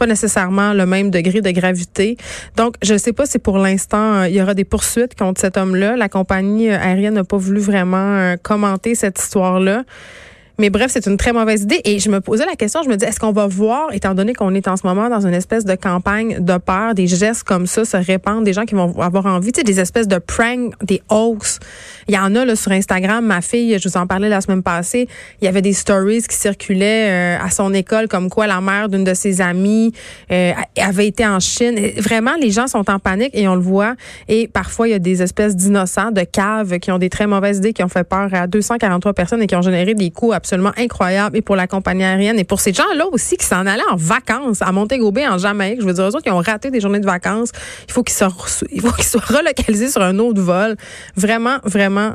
pas 0.00 0.06
nécessairement 0.06 0.72
le 0.72 0.86
même 0.86 1.10
degré 1.10 1.42
de 1.42 1.50
gravité. 1.50 2.16
Donc, 2.56 2.76
je 2.82 2.94
ne 2.94 2.98
sais 2.98 3.12
pas 3.12 3.26
si 3.26 3.38
pour 3.38 3.58
l'instant, 3.58 4.14
euh, 4.14 4.28
il 4.28 4.34
y 4.34 4.40
aura 4.40 4.54
des 4.54 4.64
poursuites 4.64 5.14
contre 5.14 5.42
cet 5.42 5.58
homme-là. 5.58 5.94
La 5.94 6.08
compagnie 6.08 6.70
euh, 6.70 6.78
aérienne 6.80 7.14
n'a 7.14 7.24
pas 7.24 7.36
voulu 7.36 7.60
vraiment 7.60 8.16
euh, 8.16 8.36
commenter 8.42 8.94
cette 8.94 9.20
histoire-là. 9.20 9.84
Mais 10.60 10.68
bref, 10.68 10.90
c'est 10.90 11.06
une 11.06 11.16
très 11.16 11.32
mauvaise 11.32 11.62
idée. 11.62 11.80
Et 11.86 11.98
je 11.98 12.10
me 12.10 12.20
posais 12.20 12.44
la 12.44 12.54
question, 12.54 12.82
je 12.82 12.90
me 12.90 12.96
dis, 12.96 13.06
est-ce 13.06 13.18
qu'on 13.18 13.32
va 13.32 13.46
voir, 13.46 13.94
étant 13.94 14.12
donné 14.12 14.34
qu'on 14.34 14.54
est 14.54 14.68
en 14.68 14.76
ce 14.76 14.86
moment 14.86 15.08
dans 15.08 15.26
une 15.26 15.32
espèce 15.32 15.64
de 15.64 15.74
campagne 15.74 16.36
de 16.38 16.58
peur, 16.58 16.94
des 16.94 17.06
gestes 17.06 17.44
comme 17.44 17.66
ça 17.66 17.86
se 17.86 17.96
répandre, 17.96 18.42
des 18.42 18.52
gens 18.52 18.66
qui 18.66 18.74
vont 18.74 19.00
avoir 19.00 19.24
envie, 19.24 19.52
tu 19.52 19.60
sais, 19.60 19.64
des 19.64 19.80
espèces 19.80 20.06
de 20.06 20.18
pranks, 20.18 20.74
des 20.82 21.00
hoax. 21.08 21.60
Il 22.08 22.14
y 22.14 22.18
en 22.18 22.34
a 22.34 22.44
là 22.44 22.56
sur 22.56 22.72
Instagram. 22.72 23.24
Ma 23.24 23.40
fille, 23.40 23.78
je 23.78 23.88
vous 23.88 23.96
en 23.96 24.06
parlais 24.06 24.28
la 24.28 24.42
semaine 24.42 24.62
passée, 24.62 25.08
il 25.40 25.46
y 25.46 25.48
avait 25.48 25.62
des 25.62 25.72
stories 25.72 26.24
qui 26.24 26.36
circulaient 26.36 27.38
euh, 27.38 27.42
à 27.42 27.48
son 27.48 27.72
école 27.72 28.06
comme 28.06 28.28
quoi 28.28 28.46
la 28.46 28.60
mère 28.60 28.90
d'une 28.90 29.04
de 29.04 29.14
ses 29.14 29.40
amies 29.40 29.94
euh, 30.30 30.52
avait 30.76 31.06
été 31.06 31.26
en 31.26 31.40
Chine. 31.40 31.78
vraiment, 31.96 32.34
les 32.38 32.50
gens 32.50 32.66
sont 32.66 32.90
en 32.90 32.98
panique 32.98 33.30
et 33.32 33.48
on 33.48 33.54
le 33.54 33.62
voit. 33.62 33.94
Et 34.28 34.46
parfois, 34.46 34.88
il 34.88 34.90
y 34.90 34.94
a 34.94 34.98
des 34.98 35.22
espèces 35.22 35.56
d'innocents, 35.56 36.10
de 36.10 36.24
caves 36.24 36.78
qui 36.80 36.92
ont 36.92 36.98
des 36.98 37.08
très 37.08 37.26
mauvaises 37.26 37.58
idées, 37.58 37.72
qui 37.72 37.82
ont 37.82 37.88
fait 37.88 38.04
peur 38.04 38.28
à 38.34 38.46
243 38.46 39.14
personnes 39.14 39.40
et 39.40 39.46
qui 39.46 39.56
ont 39.56 39.62
généré 39.62 39.94
des 39.94 40.10
coûts 40.10 40.34
absolument 40.34 40.49
incroyable 40.76 41.36
et 41.36 41.42
pour 41.42 41.56
la 41.56 41.66
compagnie 41.66 42.04
aérienne 42.04 42.38
et 42.38 42.44
pour 42.44 42.60
ces 42.60 42.72
gens-là 42.72 43.06
aussi 43.12 43.36
qui 43.36 43.46
s'en 43.46 43.66
allaient 43.66 43.82
en 43.90 43.96
vacances 43.96 44.62
à 44.62 44.72
Montego 44.72 45.10
Bay 45.12 45.26
en 45.26 45.38
Jamaïque. 45.38 45.80
Je 45.80 45.86
veux 45.86 45.92
dire, 45.92 46.04
eux 46.04 46.08
autres 46.08 46.22
qui 46.22 46.30
ont 46.30 46.40
raté 46.40 46.70
des 46.70 46.80
journées 46.80 47.00
de 47.00 47.06
vacances, 47.06 47.50
il 47.88 47.92
faut 47.92 48.02
qu'ils 48.02 48.16
soient, 48.16 48.32
il 48.72 48.80
faut 48.80 48.92
qu'ils 48.96 49.04
soient 49.04 49.20
relocalisés 49.20 49.88
sur 49.88 50.02
un 50.02 50.18
autre 50.18 50.40
vol. 50.40 50.76
Vraiment, 51.16 51.58
vraiment, 51.64 52.14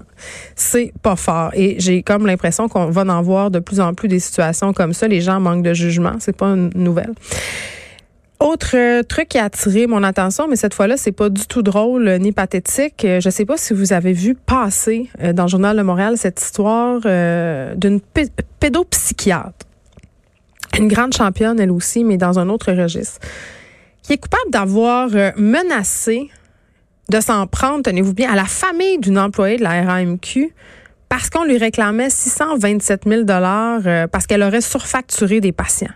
c'est 0.55 0.93
pas 1.01 1.15
fort. 1.15 1.51
Et 1.53 1.75
j'ai 1.79 2.03
comme 2.03 2.25
l'impression 2.25 2.67
qu'on 2.67 2.89
va 2.89 3.01
en 3.01 3.21
voir 3.21 3.51
de 3.51 3.59
plus 3.59 3.79
en 3.79 3.93
plus 3.93 4.07
des 4.07 4.19
situations 4.19 4.73
comme 4.73 4.93
ça. 4.93 5.07
Les 5.07 5.21
gens 5.21 5.39
manquent 5.39 5.63
de 5.63 5.73
jugement. 5.73 6.13
C'est 6.19 6.35
pas 6.35 6.47
une 6.47 6.71
nouvelle. 6.75 7.13
Autre 8.39 8.75
euh, 8.75 9.01
truc 9.01 9.29
qui 9.29 9.37
a 9.37 9.45
attiré 9.45 9.87
mon 9.87 10.03
attention, 10.03 10.47
mais 10.49 10.57
cette 10.57 10.73
fois-là, 10.73 10.97
c'est 10.97 11.13
pas 11.13 11.29
du 11.29 11.47
tout 11.47 11.61
drôle 11.61 12.07
euh, 12.07 12.17
ni 12.17 12.33
pathétique. 12.33 13.05
Euh, 13.05 13.21
je 13.21 13.29
sais 13.29 13.45
pas 13.45 13.55
si 13.55 13.73
vous 13.73 13.93
avez 13.93 14.11
vu 14.11 14.35
passer 14.35 15.09
dans 15.33 15.43
le 15.43 15.49
journal 15.49 15.77
de 15.77 15.81
Montréal 15.81 16.17
cette 16.17 16.41
histoire 16.41 16.99
d'une 16.99 18.01
pédopsychiatre, 18.59 19.65
une 20.77 20.87
grande 20.89 21.13
championne 21.13 21.59
elle 21.59 21.71
aussi, 21.71 22.03
mais 22.03 22.17
dans 22.17 22.37
un 22.37 22.49
autre 22.49 22.73
registre, 22.73 23.19
qui 24.03 24.13
est 24.13 24.17
coupable 24.17 24.51
d'avoir 24.51 25.09
menacé 25.37 26.29
de 27.09 27.19
s'en 27.19 27.47
prendre, 27.47 27.83
tenez-vous 27.83 28.13
bien, 28.13 28.31
à 28.31 28.35
la 28.35 28.45
famille 28.45 28.97
d'une 28.99 29.17
employée 29.17 29.57
de 29.57 29.63
la 29.63 29.81
RAMQ 29.83 30.53
parce 31.07 31.29
qu'on 31.29 31.45
lui 31.45 31.57
réclamait 31.57 32.09
627 32.09 33.03
000 33.07 33.23
dollars 33.23 34.09
parce 34.09 34.27
qu'elle 34.27 34.43
aurait 34.43 34.61
surfacturé 34.61 35.39
des 35.39 35.51
patients. 35.51 35.93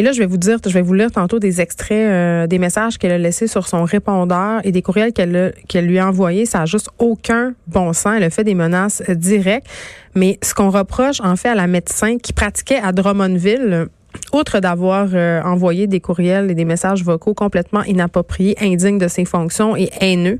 Et 0.00 0.02
là, 0.02 0.12
je 0.12 0.18
vais 0.18 0.26
vous 0.26 0.38
dire, 0.38 0.56
je 0.64 0.72
vais 0.72 0.80
vous 0.80 0.94
lire 0.94 1.10
tantôt 1.10 1.38
des 1.38 1.60
extraits 1.60 1.92
euh, 1.92 2.46
des 2.46 2.58
messages 2.58 2.96
qu'elle 2.96 3.12
a 3.12 3.18
laissés 3.18 3.46
sur 3.46 3.68
son 3.68 3.84
répondeur 3.84 4.62
et 4.64 4.72
des 4.72 4.80
courriels 4.80 5.12
qu'elle 5.12 5.86
lui 5.86 5.98
a 5.98 6.08
envoyés. 6.08 6.46
Ça 6.46 6.62
a 6.62 6.64
juste 6.64 6.88
aucun 6.98 7.52
bon 7.66 7.92
sens. 7.92 8.14
Elle 8.16 8.22
a 8.22 8.30
fait 8.30 8.42
des 8.42 8.54
menaces 8.54 9.02
euh, 9.10 9.14
directes. 9.14 9.66
Mais 10.14 10.38
ce 10.42 10.54
qu'on 10.54 10.70
reproche 10.70 11.20
en 11.20 11.36
fait 11.36 11.50
à 11.50 11.54
la 11.54 11.66
médecin 11.66 12.16
qui 12.16 12.32
pratiquait 12.32 12.80
à 12.82 12.92
Drummondville, 12.92 13.88
outre 14.32 14.60
d'avoir 14.60 15.08
euh, 15.12 15.42
envoyé 15.42 15.86
des 15.86 16.00
courriels 16.00 16.50
et 16.50 16.54
des 16.54 16.64
messages 16.64 17.04
vocaux 17.04 17.34
complètement 17.34 17.82
inappropriés, 17.82 18.56
indignes 18.58 18.96
de 18.96 19.08
ses 19.08 19.26
fonctions 19.26 19.76
et 19.76 19.90
haineux, 20.00 20.38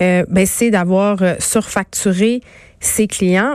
ben, 0.00 0.44
c'est 0.44 0.72
d'avoir 0.72 1.20
surfacturé 1.38 2.40
ses 2.80 3.06
clients. 3.06 3.54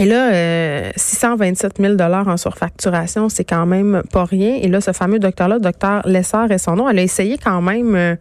Et 0.00 0.04
là, 0.04 0.92
627 0.94 1.78
000 1.80 1.94
dollars 1.94 2.28
en 2.28 2.36
surfacturation, 2.36 3.28
c'est 3.28 3.42
quand 3.42 3.66
même 3.66 4.02
pas 4.12 4.24
rien. 4.24 4.54
Et 4.62 4.68
là, 4.68 4.80
ce 4.80 4.92
fameux 4.92 5.18
docteur-là, 5.18 5.58
docteur 5.58 6.06
Lessard 6.06 6.52
et 6.52 6.58
son 6.58 6.76
nom, 6.76 6.88
elle 6.88 7.00
a 7.00 7.02
essayé 7.02 7.36
quand 7.36 7.60
même 7.60 7.96
euh, 7.96 8.14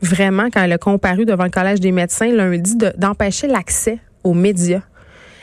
vraiment, 0.00 0.48
quand 0.52 0.62
elle 0.64 0.72
a 0.72 0.78
comparu 0.78 1.24
devant 1.24 1.44
le 1.44 1.50
Collège 1.50 1.78
des 1.78 1.92
médecins 1.92 2.32
lundi, 2.32 2.76
d'empêcher 2.96 3.46
l'accès 3.46 4.00
aux 4.24 4.34
médias. 4.34 4.80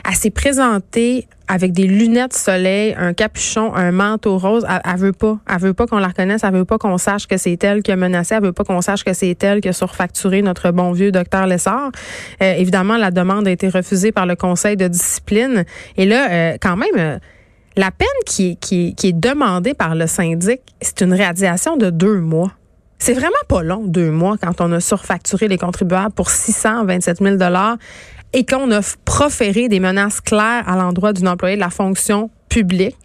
Elle 0.10 0.16
s'est 0.16 0.32
présentée 0.32 1.28
avec 1.48 1.72
des 1.72 1.86
lunettes 1.86 2.34
soleil, 2.34 2.96
un 2.98 3.14
capuchon, 3.14 3.76
un 3.76 3.92
manteau 3.92 4.40
rose. 4.40 4.66
Elle, 4.68 4.82
elle 4.84 5.00
veut 5.00 5.14
pas. 5.14 5.38
Elle 5.48 5.60
veut 5.60 5.74
pas 5.76 5.86
qu'on 5.86 6.00
la 6.00 6.08
reconnaisse. 6.08 6.44
Elle 6.44 6.54
veut 6.54 6.66
pas 6.66 6.80
qu'on 6.80 6.98
sache 6.98 7.28
que 7.28 7.38
c'est 7.38 7.64
elle 7.64 7.84
qui 7.84 7.92
a 7.92 7.96
menacé. 7.96 8.34
Elle 8.34 8.42
veut 8.42 8.52
pas 8.52 8.64
qu'on 8.64 8.82
sache 8.82 9.04
que 9.04 9.14
c'est 9.14 9.44
elle 9.44 9.62
qui 9.62 9.70
a 9.70 9.74
surfacturé 9.74 10.42
notre 10.42 10.72
bon 10.72 10.94
vieux 10.94 11.12
docteur 11.12 11.46
Lessard. 11.46 11.92
Euh, 12.42 12.54
évidemment, 12.56 12.98
la 12.98 13.12
demande 13.12 13.48
a 13.48 13.52
été 13.52 13.70
refusée 13.70 14.12
par 14.12 14.26
le 14.26 14.36
conseil 14.36 14.78
de 14.78 14.88
discipline. 14.88 15.64
Et 15.96 16.08
là, 16.08 16.32
euh, 16.32 16.58
quand 16.60 16.76
même, 16.76 16.90
euh, 16.98 17.20
la 17.76 17.92
peine 17.92 18.08
qui 18.26 18.58
qui, 18.58 18.96
qui 18.96 19.10
est 19.10 19.20
demandée 19.20 19.76
par 19.76 19.94
le 19.94 20.08
syndic, 20.08 20.62
c'est 20.82 21.02
une 21.02 21.14
radiation 21.14 21.78
de 21.78 21.92
deux 21.92 22.20
mois. 22.20 22.52
C'est 23.00 23.14
vraiment 23.14 23.32
pas 23.48 23.64
long, 23.64 23.84
deux 23.86 24.12
mois, 24.12 24.38
quand 24.38 24.62
on 24.62 24.72
a 24.74 24.80
surfacturé 24.80 25.48
les 25.48 25.58
contribuables 25.58 26.14
pour 26.14 26.30
627 26.30 27.20
000 27.20 27.38
et 28.34 28.46
qu'on 28.46 28.72
a 28.72 28.82
proféré 29.06 29.70
des 29.70 29.80
menaces 29.80 30.22
claires 30.22 30.68
à 30.68 30.76
l'endroit 30.76 31.14
d'une 31.14 31.28
employée 31.28 31.56
de 31.56 31.62
la 31.62 31.70
fonction 31.70 32.30
publique. 32.50 32.98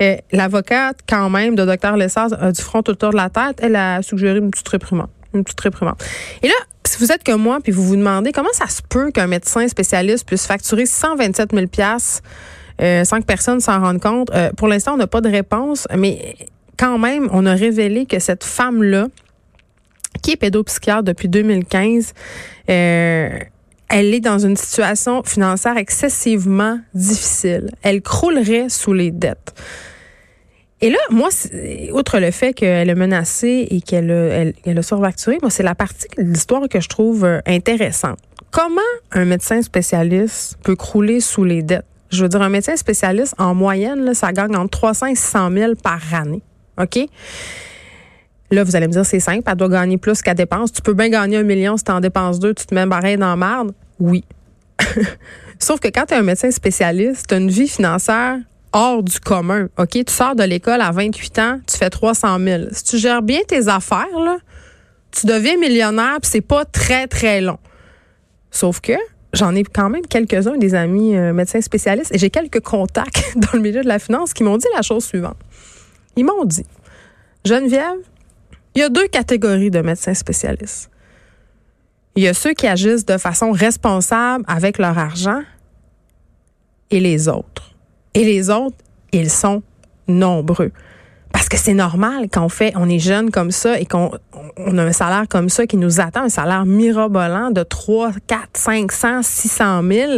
Euh, 0.00 0.16
l'avocate, 0.32 0.98
quand 1.08 1.28
même, 1.30 1.56
de 1.56 1.64
Dr. 1.64 1.96
Lessard 1.96 2.52
du 2.52 2.62
front 2.62 2.82
autour 2.86 3.10
de 3.10 3.16
la 3.16 3.28
tête. 3.28 3.58
Elle 3.60 3.76
a 3.76 4.02
suggéré 4.02 4.38
une 4.38 4.50
petite 4.50 4.68
réprimande. 4.68 5.08
Une 5.34 5.42
petite 5.42 5.60
réprimande. 5.60 5.96
Et 6.42 6.48
là, 6.48 6.54
si 6.84 6.98
vous 6.98 7.10
êtes 7.12 7.24
comme 7.24 7.42
moi, 7.42 7.58
puis 7.62 7.72
vous 7.72 7.82
vous 7.82 7.96
demandez 7.96 8.32
comment 8.32 8.52
ça 8.52 8.68
se 8.68 8.82
peut 8.88 9.10
qu'un 9.10 9.26
médecin 9.26 9.66
spécialiste 9.68 10.26
puisse 10.26 10.46
facturer 10.46 10.86
127 10.86 11.50
000 11.52 11.66
euh, 12.80 13.04
sans 13.04 13.20
que 13.20 13.26
personne 13.26 13.60
s'en 13.60 13.80
rende 13.80 14.00
compte, 14.00 14.30
euh, 14.34 14.50
pour 14.56 14.68
l'instant, 14.68 14.94
on 14.94 14.96
n'a 14.96 15.06
pas 15.06 15.20
de 15.20 15.28
réponse, 15.28 15.86
mais 15.96 16.36
quand 16.78 16.98
même, 16.98 17.28
on 17.32 17.44
a 17.44 17.52
révélé 17.52 18.06
que 18.06 18.18
cette 18.18 18.44
femme-là, 18.44 19.08
qui 20.30 20.36
pédopsychiatre 20.36 21.02
depuis 21.02 21.28
2015, 21.28 22.14
euh, 22.68 23.38
elle 23.88 24.14
est 24.14 24.20
dans 24.20 24.38
une 24.38 24.56
situation 24.56 25.22
financière 25.24 25.76
excessivement 25.76 26.78
difficile. 26.94 27.70
Elle 27.82 28.02
croulerait 28.02 28.68
sous 28.68 28.92
les 28.92 29.10
dettes. 29.10 29.52
Et 30.82 30.88
là, 30.88 30.98
moi, 31.10 31.28
outre 31.92 32.20
le 32.20 32.30
fait 32.30 32.54
qu'elle 32.54 32.88
est 32.88 32.94
menacée 32.94 33.66
et 33.70 33.80
qu'elle 33.82 34.10
a, 34.10 34.52
elle, 34.64 34.78
a 34.78 34.82
surfacturé, 34.82 35.38
moi, 35.42 35.50
c'est 35.50 35.62
la 35.62 35.74
partie 35.74 36.06
de 36.16 36.22
l'histoire 36.22 36.68
que 36.68 36.80
je 36.80 36.88
trouve 36.88 37.24
euh, 37.24 37.40
intéressante. 37.46 38.18
Comment 38.50 38.80
un 39.12 39.26
médecin 39.26 39.60
spécialiste 39.60 40.56
peut 40.62 40.76
crouler 40.76 41.20
sous 41.20 41.44
les 41.44 41.62
dettes? 41.62 41.84
Je 42.10 42.22
veux 42.22 42.28
dire, 42.28 42.40
un 42.40 42.48
médecin 42.48 42.76
spécialiste, 42.76 43.34
en 43.38 43.54
moyenne, 43.54 44.14
ça 44.14 44.32
gagne 44.32 44.56
entre 44.56 44.70
300 44.70 45.06
et 45.06 45.14
600 45.14 45.50
000 45.52 45.72
par 45.74 46.00
année. 46.14 46.42
OK? 46.78 46.98
Là, 48.50 48.64
vous 48.64 48.74
allez 48.74 48.88
me 48.88 48.92
dire, 48.92 49.06
c'est 49.06 49.20
simple, 49.20 49.42
elle 49.46 49.56
doit 49.56 49.68
gagner 49.68 49.96
plus 49.96 50.22
qu'elle 50.22 50.34
dépense. 50.34 50.72
Tu 50.72 50.82
peux 50.82 50.94
bien 50.94 51.08
gagner 51.08 51.36
un 51.36 51.42
million 51.44 51.76
si 51.76 51.84
tu 51.84 51.92
en 51.92 52.00
dépenses 52.00 52.40
deux, 52.40 52.52
tu 52.52 52.66
te 52.66 52.74
mets 52.74 52.86
barré 52.86 53.16
dans 53.16 53.36
marde. 53.36 53.72
Oui. 53.98 54.24
Sauf 55.58 55.78
que 55.78 55.88
quand 55.88 56.06
tu 56.06 56.14
es 56.14 56.16
un 56.16 56.22
médecin 56.22 56.50
spécialiste, 56.50 57.26
tu 57.28 57.34
as 57.34 57.38
une 57.38 57.50
vie 57.50 57.68
financière 57.68 58.38
hors 58.72 59.02
du 59.02 59.20
commun. 59.20 59.68
OK? 59.78 59.90
Tu 59.90 60.12
sors 60.12 60.34
de 60.34 60.42
l'école 60.42 60.80
à 60.80 60.90
28 60.90 61.38
ans, 61.38 61.60
tu 61.66 61.76
fais 61.76 61.90
300 61.90 62.38
000. 62.38 62.62
Si 62.72 62.84
tu 62.84 62.98
gères 62.98 63.22
bien 63.22 63.40
tes 63.46 63.68
affaires, 63.68 64.18
là, 64.18 64.38
tu 65.10 65.26
deviens 65.26 65.56
millionnaire, 65.56 66.18
puis 66.20 66.30
c'est 66.30 66.40
pas 66.40 66.64
très, 66.64 67.06
très 67.06 67.40
long. 67.40 67.58
Sauf 68.50 68.80
que 68.80 68.94
j'en 69.32 69.54
ai 69.54 69.62
quand 69.64 69.90
même 69.90 70.06
quelques-uns 70.06 70.56
des 70.56 70.74
amis 70.74 71.16
euh, 71.16 71.32
médecins 71.32 71.60
spécialistes 71.60 72.12
et 72.14 72.18
j'ai 72.18 72.30
quelques 72.30 72.60
contacts 72.60 73.32
dans 73.36 73.52
le 73.52 73.60
milieu 73.60 73.82
de 73.82 73.88
la 73.88 73.98
finance 73.98 74.32
qui 74.32 74.42
m'ont 74.42 74.56
dit 74.56 74.66
la 74.74 74.82
chose 74.82 75.04
suivante. 75.04 75.36
Ils 76.16 76.24
m'ont 76.24 76.44
dit, 76.44 76.66
Geneviève, 77.44 77.98
il 78.80 78.84
y 78.84 78.86
a 78.86 78.88
deux 78.88 79.08
catégories 79.08 79.70
de 79.70 79.82
médecins 79.82 80.14
spécialistes. 80.14 80.90
Il 82.16 82.22
y 82.22 82.28
a 82.28 82.32
ceux 82.32 82.54
qui 82.54 82.66
agissent 82.66 83.04
de 83.04 83.18
façon 83.18 83.52
responsable 83.52 84.42
avec 84.48 84.78
leur 84.78 84.96
argent 84.96 85.42
et 86.90 86.98
les 86.98 87.28
autres. 87.28 87.74
Et 88.14 88.24
les 88.24 88.48
autres, 88.48 88.78
ils 89.12 89.28
sont 89.28 89.62
nombreux. 90.08 90.72
Parce 91.40 91.48
que 91.48 91.56
c'est 91.56 91.72
normal 91.72 92.26
quand 92.30 92.44
on 92.44 92.50
fait, 92.50 92.74
on 92.76 92.86
est 92.86 92.98
jeune 92.98 93.30
comme 93.30 93.50
ça 93.50 93.80
et 93.80 93.86
qu'on 93.86 94.10
on 94.58 94.76
a 94.76 94.84
un 94.84 94.92
salaire 94.92 95.24
comme 95.26 95.48
ça 95.48 95.66
qui 95.66 95.78
nous 95.78 95.98
attend, 95.98 96.24
un 96.24 96.28
salaire 96.28 96.66
mirobolant 96.66 97.50
de 97.50 97.62
3, 97.62 98.12
4, 98.26 98.42
500, 98.52 99.22
600 99.22 99.82
000, 99.90 100.12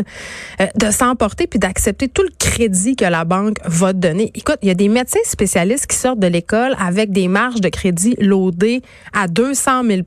de 0.75 0.91
s'emporter 0.91 1.47
puis 1.47 1.61
d'accepter 1.61 2.09
tout 2.09 2.25
le 2.25 2.33
crédit 2.41 2.97
que 2.97 3.05
la 3.05 3.25
banque 3.25 3.59
va 3.65 3.93
te 3.93 3.99
donner. 3.99 4.33
Écoute, 4.35 4.57
il 4.63 4.69
y 4.69 4.73
a 4.73 4.75
des 4.75 4.89
médecins 4.89 5.21
spécialistes 5.23 5.87
qui 5.87 5.97
sortent 5.97 6.19
de 6.19 6.27
l'école 6.27 6.75
avec 6.77 7.13
des 7.13 7.29
marges 7.29 7.61
de 7.61 7.69
crédit 7.69 8.17
loadées 8.19 8.83
à 9.13 9.29
200 9.29 9.85
000 9.85 10.01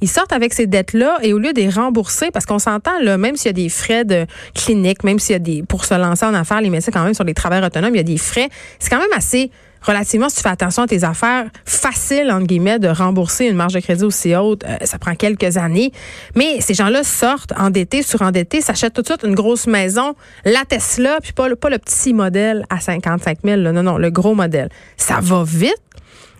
Ils 0.00 0.08
sortent 0.08 0.32
avec 0.32 0.54
ces 0.54 0.66
dettes-là 0.66 1.18
et 1.22 1.34
au 1.34 1.38
lieu 1.38 1.52
de 1.52 1.60
les 1.60 1.70
rembourser, 1.70 2.32
parce 2.32 2.46
qu'on 2.46 2.58
s'entend, 2.58 2.98
là, 3.00 3.16
même 3.16 3.36
s'il 3.36 3.46
y 3.46 3.50
a 3.50 3.52
des 3.52 3.68
frais 3.68 4.04
de 4.04 4.26
clinique, 4.56 5.04
même 5.04 5.20
s'il 5.20 5.34
y 5.34 5.36
a 5.36 5.38
des, 5.38 5.62
pour 5.62 5.84
se 5.84 5.94
lancer 5.94 6.26
en 6.26 6.34
affaires, 6.34 6.60
les 6.60 6.70
médecins 6.70 6.90
quand 6.90 7.04
même 7.04 7.14
sur 7.14 7.22
les 7.22 7.34
travailleurs 7.34 7.66
autonomes, 7.66 7.94
il 7.94 7.98
y 7.98 8.00
a 8.00 8.02
des 8.02 8.18
frais. 8.18 8.48
C'est 8.80 8.90
quand 8.90 8.98
même 8.98 9.06
assez 9.14 9.52
relativement, 9.86 10.28
si 10.28 10.36
tu 10.36 10.42
fais 10.42 10.48
attention 10.48 10.82
à 10.82 10.86
tes 10.86 11.04
affaires, 11.04 11.46
facile, 11.64 12.30
entre 12.30 12.46
guillemets, 12.46 12.78
de 12.78 12.88
rembourser 12.88 13.46
une 13.46 13.56
marge 13.56 13.74
de 13.74 13.80
crédit 13.80 14.04
aussi 14.04 14.34
haute. 14.34 14.64
Euh, 14.64 14.76
ça 14.84 14.98
prend 14.98 15.14
quelques 15.14 15.56
années. 15.56 15.92
Mais 16.34 16.60
ces 16.60 16.74
gens-là 16.74 17.04
sortent 17.04 17.52
endettés, 17.56 18.02
surendettés, 18.02 18.60
s'achètent 18.60 18.94
tout 18.94 19.02
de 19.02 19.06
suite 19.06 19.22
une 19.22 19.34
grosse 19.34 19.66
maison, 19.66 20.14
la 20.44 20.64
Tesla, 20.64 21.18
puis 21.22 21.32
pas, 21.32 21.54
pas 21.56 21.70
le 21.70 21.78
petit 21.78 22.12
modèle 22.12 22.66
à 22.68 22.80
55 22.80 23.38
000. 23.44 23.60
non, 23.60 23.82
non, 23.82 23.98
le 23.98 24.10
gros 24.10 24.34
modèle. 24.34 24.68
Ça 24.96 25.20
va 25.20 25.44
vite. 25.46 25.80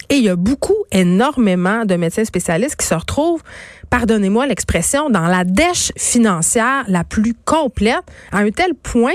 Et 0.09 0.17
il 0.17 0.25
y 0.25 0.29
a 0.29 0.37
beaucoup, 0.37 0.76
énormément 0.93 1.85
de 1.85 1.97
médecins 1.97 2.25
spécialistes 2.25 2.76
qui 2.76 2.87
se 2.87 2.95
retrouvent, 2.95 3.43
pardonnez-moi 3.91 4.47
l'expression, 4.47 5.11
dans 5.11 5.26
la 5.26 5.45
dèche 5.45 5.91
financière 5.97 6.85
la 6.87 7.03
plus 7.03 7.35
complète, 7.45 8.05
à 8.31 8.38
un 8.38 8.50
tel 8.50 8.75
point 8.75 9.15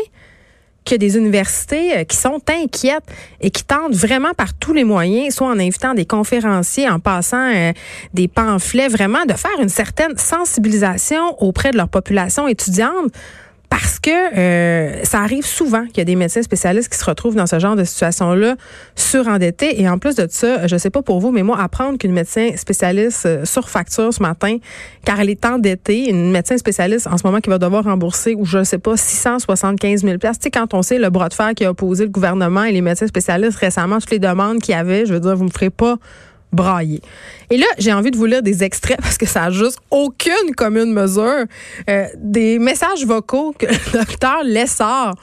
a 0.93 0.97
des 0.97 1.17
universités 1.17 1.97
euh, 1.97 2.03
qui 2.03 2.17
sont 2.17 2.41
inquiètes 2.49 3.03
et 3.39 3.49
qui 3.49 3.63
tentent 3.63 3.93
vraiment 3.93 4.33
par 4.33 4.53
tous 4.53 4.73
les 4.73 4.83
moyens, 4.83 5.35
soit 5.35 5.47
en 5.47 5.59
invitant 5.59 5.93
des 5.93 6.05
conférenciers, 6.05 6.89
en 6.89 6.99
passant 6.99 7.51
euh, 7.53 7.71
des 8.13 8.27
pamphlets, 8.27 8.87
vraiment 8.87 9.25
de 9.25 9.33
faire 9.33 9.59
une 9.61 9.69
certaine 9.69 10.17
sensibilisation 10.17 11.41
auprès 11.41 11.71
de 11.71 11.77
leur 11.77 11.87
population 11.87 12.47
étudiante 12.47 13.11
parce 13.71 13.99
que 13.99 14.09
euh, 14.37 15.01
ça 15.05 15.21
arrive 15.21 15.45
souvent 15.45 15.85
qu'il 15.85 15.99
y 15.99 16.01
a 16.01 16.03
des 16.03 16.17
médecins 16.17 16.41
spécialistes 16.41 16.91
qui 16.91 16.99
se 16.99 17.05
retrouvent 17.05 17.35
dans 17.35 17.47
ce 17.47 17.57
genre 17.57 17.77
de 17.77 17.85
situation-là 17.85 18.57
surendettés. 18.97 19.79
Et 19.79 19.87
en 19.87 19.97
plus 19.97 20.15
de 20.15 20.27
ça, 20.29 20.67
je 20.67 20.75
sais 20.75 20.89
pas 20.89 21.01
pour 21.01 21.21
vous, 21.21 21.31
mais 21.31 21.41
moi, 21.41 21.57
apprendre 21.57 21.97
qu'une 21.97 22.11
médecin 22.11 22.49
spécialiste 22.57 23.25
euh, 23.25 23.45
surfacture 23.45 24.13
ce 24.13 24.21
matin 24.21 24.57
car 25.05 25.21
elle 25.21 25.29
est 25.29 25.45
endettée, 25.45 26.09
une 26.09 26.31
médecin 26.31 26.57
spécialiste 26.57 27.07
en 27.07 27.17
ce 27.17 27.25
moment 27.25 27.39
qui 27.39 27.49
va 27.49 27.59
devoir 27.59 27.85
rembourser, 27.85 28.35
ou 28.35 28.43
je 28.43 28.61
sais 28.65 28.77
pas, 28.77 28.97
675 28.97 30.01
000 30.01 30.17
Tu 30.17 30.27
sais, 30.37 30.51
quand 30.51 30.73
on 30.73 30.81
sait 30.81 30.99
le 30.99 31.09
bras 31.09 31.29
de 31.29 31.33
fer 31.33 31.53
qui 31.55 31.63
a 31.63 31.71
opposé 31.71 32.03
le 32.03 32.11
gouvernement 32.11 32.65
et 32.65 32.73
les 32.73 32.81
médecins 32.81 33.07
spécialistes 33.07 33.57
récemment, 33.57 33.99
toutes 33.99 34.11
les 34.11 34.19
demandes 34.19 34.59
qu'il 34.59 34.75
y 34.75 34.77
avait, 34.77 35.05
je 35.05 35.13
veux 35.13 35.21
dire, 35.21 35.37
vous 35.37 35.45
me 35.45 35.49
ferez 35.49 35.69
pas 35.69 35.95
brailler. 36.51 37.01
Et 37.49 37.57
là, 37.57 37.65
j'ai 37.77 37.93
envie 37.93 38.11
de 38.11 38.17
vous 38.17 38.25
lire 38.25 38.43
des 38.43 38.63
extraits 38.63 38.97
parce 39.01 39.17
que 39.17 39.25
ça 39.25 39.41
n'a 39.41 39.51
juste 39.51 39.79
aucune 39.89 40.55
commune 40.55 40.93
mesure. 40.93 41.45
Euh, 41.89 42.05
des 42.17 42.59
messages 42.59 43.05
vocaux 43.05 43.53
que 43.57 43.65
le 43.93 43.99
docteur 43.99 44.43
Lessard 44.43 45.15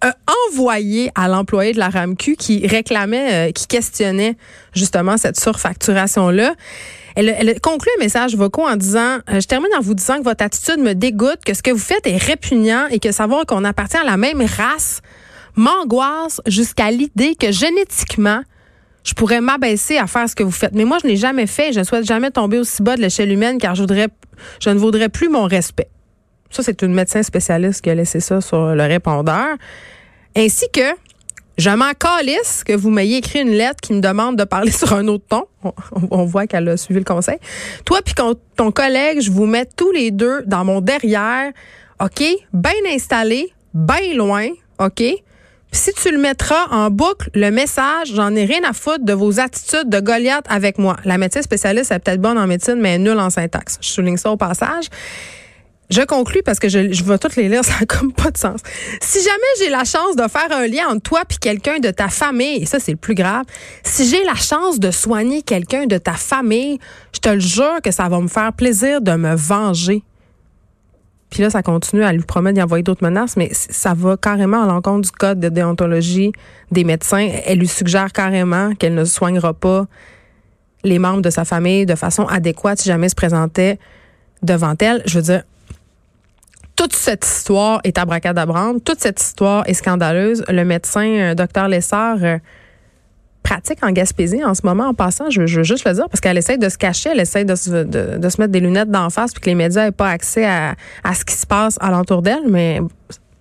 a 0.00 0.16
envoyé 0.48 1.12
à 1.14 1.28
l'employé 1.28 1.72
de 1.72 1.78
la 1.78 1.88
RAMQ 1.88 2.36
qui 2.36 2.66
réclamait, 2.66 3.50
euh, 3.50 3.52
qui 3.52 3.68
questionnait 3.68 4.36
justement 4.74 5.16
cette 5.16 5.38
surfacturation-là. 5.38 6.54
Elle, 7.14 7.28
elle 7.28 7.60
conclut 7.60 7.90
un 7.98 8.02
message 8.02 8.34
vocaux 8.34 8.66
en 8.66 8.74
disant 8.74 9.18
euh, 9.30 9.40
Je 9.40 9.46
termine 9.46 9.70
en 9.78 9.80
vous 9.80 9.94
disant 9.94 10.18
que 10.18 10.24
votre 10.24 10.44
attitude 10.44 10.78
me 10.78 10.94
dégoûte, 10.94 11.44
que 11.44 11.54
ce 11.54 11.62
que 11.62 11.70
vous 11.70 11.78
faites 11.78 12.06
est 12.06 12.16
répugnant 12.16 12.86
et 12.90 12.98
que 12.98 13.12
savoir 13.12 13.46
qu'on 13.46 13.64
appartient 13.64 13.96
à 13.96 14.04
la 14.04 14.16
même 14.16 14.42
race 14.42 15.02
m'angoisse 15.54 16.40
jusqu'à 16.46 16.90
l'idée 16.90 17.34
que 17.34 17.52
génétiquement, 17.52 18.42
je 19.04 19.14
pourrais 19.14 19.40
m'abaisser 19.40 19.98
à 19.98 20.06
faire 20.06 20.28
ce 20.28 20.34
que 20.34 20.42
vous 20.42 20.52
faites. 20.52 20.74
Mais 20.74 20.84
moi, 20.84 20.98
je 21.02 21.08
n'ai 21.08 21.16
jamais 21.16 21.46
fait. 21.46 21.72
Je 21.72 21.80
ne 21.80 21.84
souhaite 21.84 22.04
jamais 22.04 22.30
tomber 22.30 22.58
aussi 22.58 22.82
bas 22.82 22.96
de 22.96 23.00
l'échelle 23.00 23.32
humaine 23.32 23.58
car 23.58 23.74
je, 23.74 23.82
voudrais, 23.82 24.08
je 24.60 24.70
ne 24.70 24.78
vaudrais 24.78 25.08
plus 25.08 25.28
mon 25.28 25.44
respect. 25.44 25.88
Ça, 26.50 26.62
c'est 26.62 26.82
une 26.82 26.92
médecin 26.94 27.22
spécialiste 27.22 27.80
qui 27.80 27.90
a 27.90 27.94
laissé 27.94 28.20
ça 28.20 28.40
sur 28.40 28.74
le 28.74 28.82
répondeur. 28.82 29.56
Ainsi 30.36 30.66
que, 30.72 30.94
je 31.58 31.70
m'en 31.70 31.92
calisse 31.92 32.64
que 32.64 32.72
vous 32.72 32.90
m'ayez 32.90 33.18
écrit 33.18 33.40
une 33.40 33.52
lettre 33.52 33.80
qui 33.80 33.92
me 33.92 34.00
demande 34.00 34.36
de 34.36 34.44
parler 34.44 34.70
sur 34.70 34.92
un 34.92 35.06
autre 35.08 35.24
ton. 35.28 35.44
On, 36.10 36.24
voit 36.24 36.46
qu'elle 36.46 36.68
a 36.68 36.76
suivi 36.76 37.00
le 37.00 37.04
conseil. 37.04 37.38
Toi 37.84 38.00
puis 38.04 38.14
ton 38.14 38.70
collègue, 38.72 39.20
je 39.20 39.30
vous 39.30 39.46
mets 39.46 39.66
tous 39.66 39.92
les 39.92 40.10
deux 40.10 40.42
dans 40.46 40.64
mon 40.64 40.80
derrière. 40.80 41.52
OK? 42.00 42.22
Bien 42.52 42.72
installé, 42.90 43.52
bien 43.74 44.14
loin. 44.14 44.48
OK? 44.78 45.02
Si 45.72 45.92
tu 45.94 46.12
le 46.12 46.18
mettras 46.18 46.68
en 46.70 46.90
boucle, 46.90 47.30
le 47.34 47.50
message, 47.50 48.12
j'en 48.14 48.34
ai 48.34 48.44
rien 48.44 48.60
à 48.68 48.72
foutre 48.74 49.04
de 49.04 49.12
vos 49.14 49.40
attitudes 49.40 49.88
de 49.88 50.00
Goliath 50.00 50.44
avec 50.48 50.78
moi. 50.78 50.96
La 51.04 51.16
médecine 51.18 51.42
spécialiste 51.42 51.90
est 51.90 51.98
peut-être 51.98 52.20
bonne 52.20 52.38
en 52.38 52.46
médecine, 52.46 52.76
mais 52.78 52.98
nulle 52.98 53.18
en 53.18 53.30
syntaxe. 53.30 53.78
Je 53.80 53.88
souligne 53.88 54.18
ça 54.18 54.30
au 54.30 54.36
passage. 54.36 54.84
Je 55.90 56.02
conclus 56.02 56.42
parce 56.42 56.58
que 56.58 56.68
je, 56.68 56.92
je 56.92 57.04
vais 57.04 57.18
toutes 57.18 57.36
les 57.36 57.48
lire, 57.48 57.64
ça 57.64 57.80
n'a 57.80 57.86
comme 57.86 58.12
pas 58.12 58.30
de 58.30 58.38
sens. 58.38 58.60
Si 59.00 59.18
jamais 59.22 59.38
j'ai 59.58 59.70
la 59.70 59.84
chance 59.84 60.14
de 60.14 60.28
faire 60.28 60.50
un 60.50 60.66
lien 60.66 60.88
entre 60.88 61.02
toi 61.02 61.22
puis 61.26 61.38
quelqu'un 61.38 61.78
de 61.78 61.90
ta 61.90 62.08
famille, 62.08 62.62
et 62.62 62.66
ça 62.66 62.78
c'est 62.78 62.92
le 62.92 62.98
plus 62.98 63.14
grave, 63.14 63.44
si 63.82 64.06
j'ai 64.08 64.24
la 64.24 64.34
chance 64.34 64.78
de 64.78 64.90
soigner 64.90 65.42
quelqu'un 65.42 65.86
de 65.86 65.98
ta 65.98 66.14
famille, 66.14 66.78
je 67.14 67.20
te 67.20 67.28
le 67.30 67.40
jure 67.40 67.80
que 67.82 67.90
ça 67.90 68.08
va 68.08 68.20
me 68.20 68.28
faire 68.28 68.52
plaisir 68.52 69.00
de 69.00 69.12
me 69.12 69.34
venger 69.34 70.02
puis 71.32 71.40
là, 71.40 71.48
ça 71.48 71.62
continue 71.62 72.04
à 72.04 72.12
lui 72.12 72.20
promettre 72.20 72.56
d'y 72.56 72.62
envoyer 72.62 72.82
d'autres 72.82 73.02
menaces, 73.02 73.38
mais 73.38 73.48
ça 73.54 73.94
va 73.94 74.18
carrément 74.18 74.64
à 74.64 74.66
l'encontre 74.66 75.10
du 75.10 75.10
code 75.10 75.40
de 75.40 75.48
déontologie 75.48 76.30
des 76.70 76.84
médecins. 76.84 77.26
Elle 77.46 77.58
lui 77.58 77.68
suggère 77.68 78.12
carrément 78.12 78.74
qu'elle 78.74 78.94
ne 78.94 79.06
soignera 79.06 79.54
pas 79.54 79.86
les 80.84 80.98
membres 80.98 81.22
de 81.22 81.30
sa 81.30 81.46
famille 81.46 81.86
de 81.86 81.94
façon 81.94 82.26
adéquate 82.26 82.80
si 82.80 82.88
jamais 82.88 83.08
se 83.08 83.14
présentait 83.14 83.78
devant 84.42 84.74
elle. 84.78 85.02
Je 85.06 85.20
veux 85.20 85.22
dire, 85.22 85.42
toute 86.76 86.92
cette 86.92 87.24
histoire 87.24 87.80
est 87.82 87.96
abracadabrante, 87.96 88.84
toute 88.84 89.00
cette 89.00 89.18
histoire 89.18 89.66
est 89.66 89.72
scandaleuse. 89.72 90.44
Le 90.48 90.66
médecin, 90.66 91.06
euh, 91.06 91.34
docteur 91.34 91.66
Lessard, 91.66 92.18
euh, 92.22 92.36
pratique 93.42 93.78
en 93.82 93.90
Gaspésie 93.90 94.44
en 94.44 94.54
ce 94.54 94.62
moment 94.64 94.88
en 94.88 94.94
passant. 94.94 95.30
Je, 95.30 95.40
veux 95.40 95.62
juste 95.62 95.86
le 95.86 95.94
dire 95.94 96.08
parce 96.08 96.20
qu'elle 96.20 96.38
essaie 96.38 96.58
de 96.58 96.68
se 96.68 96.78
cacher, 96.78 97.10
elle 97.12 97.20
essaie 97.20 97.44
de 97.44 97.54
se, 97.54 97.70
de, 97.84 98.28
se 98.28 98.40
mettre 98.40 98.52
des 98.52 98.60
lunettes 98.60 98.90
d'en 98.90 99.10
face 99.10 99.32
puis 99.32 99.40
que 99.40 99.46
les 99.46 99.54
médias 99.54 99.84
n'aient 99.84 99.92
pas 99.92 100.08
accès 100.08 100.44
à, 100.44 100.74
à 101.04 101.14
ce 101.14 101.24
qui 101.24 101.34
se 101.34 101.46
passe 101.46 101.76
alentour 101.80 102.22
d'elle. 102.22 102.48
Mais 102.48 102.80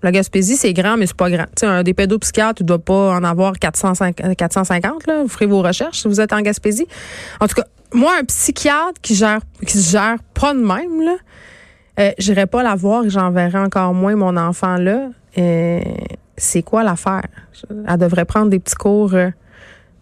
la 0.03 0.12
Gaspésie, 0.12 0.55
c'est 0.55 0.74
grand, 0.74 0.98
mais 0.98 1.05
c'est 1.05 1.15
pas 1.15 1.29
grand. 1.29 1.46
Tu 1.46 1.62
sais, 1.62 1.65
un 1.67 1.84
des 1.84 1.93
pédopsychiatres, 1.93 2.55
tu 2.55 2.63
dois 2.63 2.79
pas 2.79 3.12
en 3.12 3.24
avoir 3.24 3.53
450, 3.60 4.36
450 4.36 5.08
là. 5.08 5.22
Vous 5.22 5.29
ferez 5.29 5.46
vos 5.46 5.62
recherches 5.62 6.01
si 6.01 6.08
vous 6.08 6.20
êtes 6.20 6.34
en 6.34 6.41
Gaspésie. 6.41 6.88
En 7.39 7.48
tout 7.48 7.55
cas, 7.55 7.65
moi, 7.93 8.13
un 8.20 8.24
psychiatre 8.24 9.00
qui 9.01 9.15
gère, 9.15 9.41
qui 9.65 9.77
se 9.77 9.91
gère 9.91 10.17
pas 10.34 10.53
de 10.53 10.60
même, 10.60 11.01
là, 11.01 11.15
euh, 12.00 12.12
j'irai 12.17 12.48
pas 12.48 12.63
la 12.63 12.75
voir 12.75 13.03
et 13.05 13.10
j'enverrai 13.10 13.60
encore 13.60 13.93
moins 13.93 14.15
mon 14.15 14.38
enfant 14.38 14.77
là. 14.77 15.10
Euh, 15.38 15.81
c'est 16.38 16.63
quoi 16.63 16.84
l'affaire? 16.84 17.27
Elle 17.88 17.98
devrait 17.98 18.25
prendre 18.25 18.50
des 18.50 18.60
petits 18.60 18.75
cours 18.75 19.13
euh, 19.13 19.29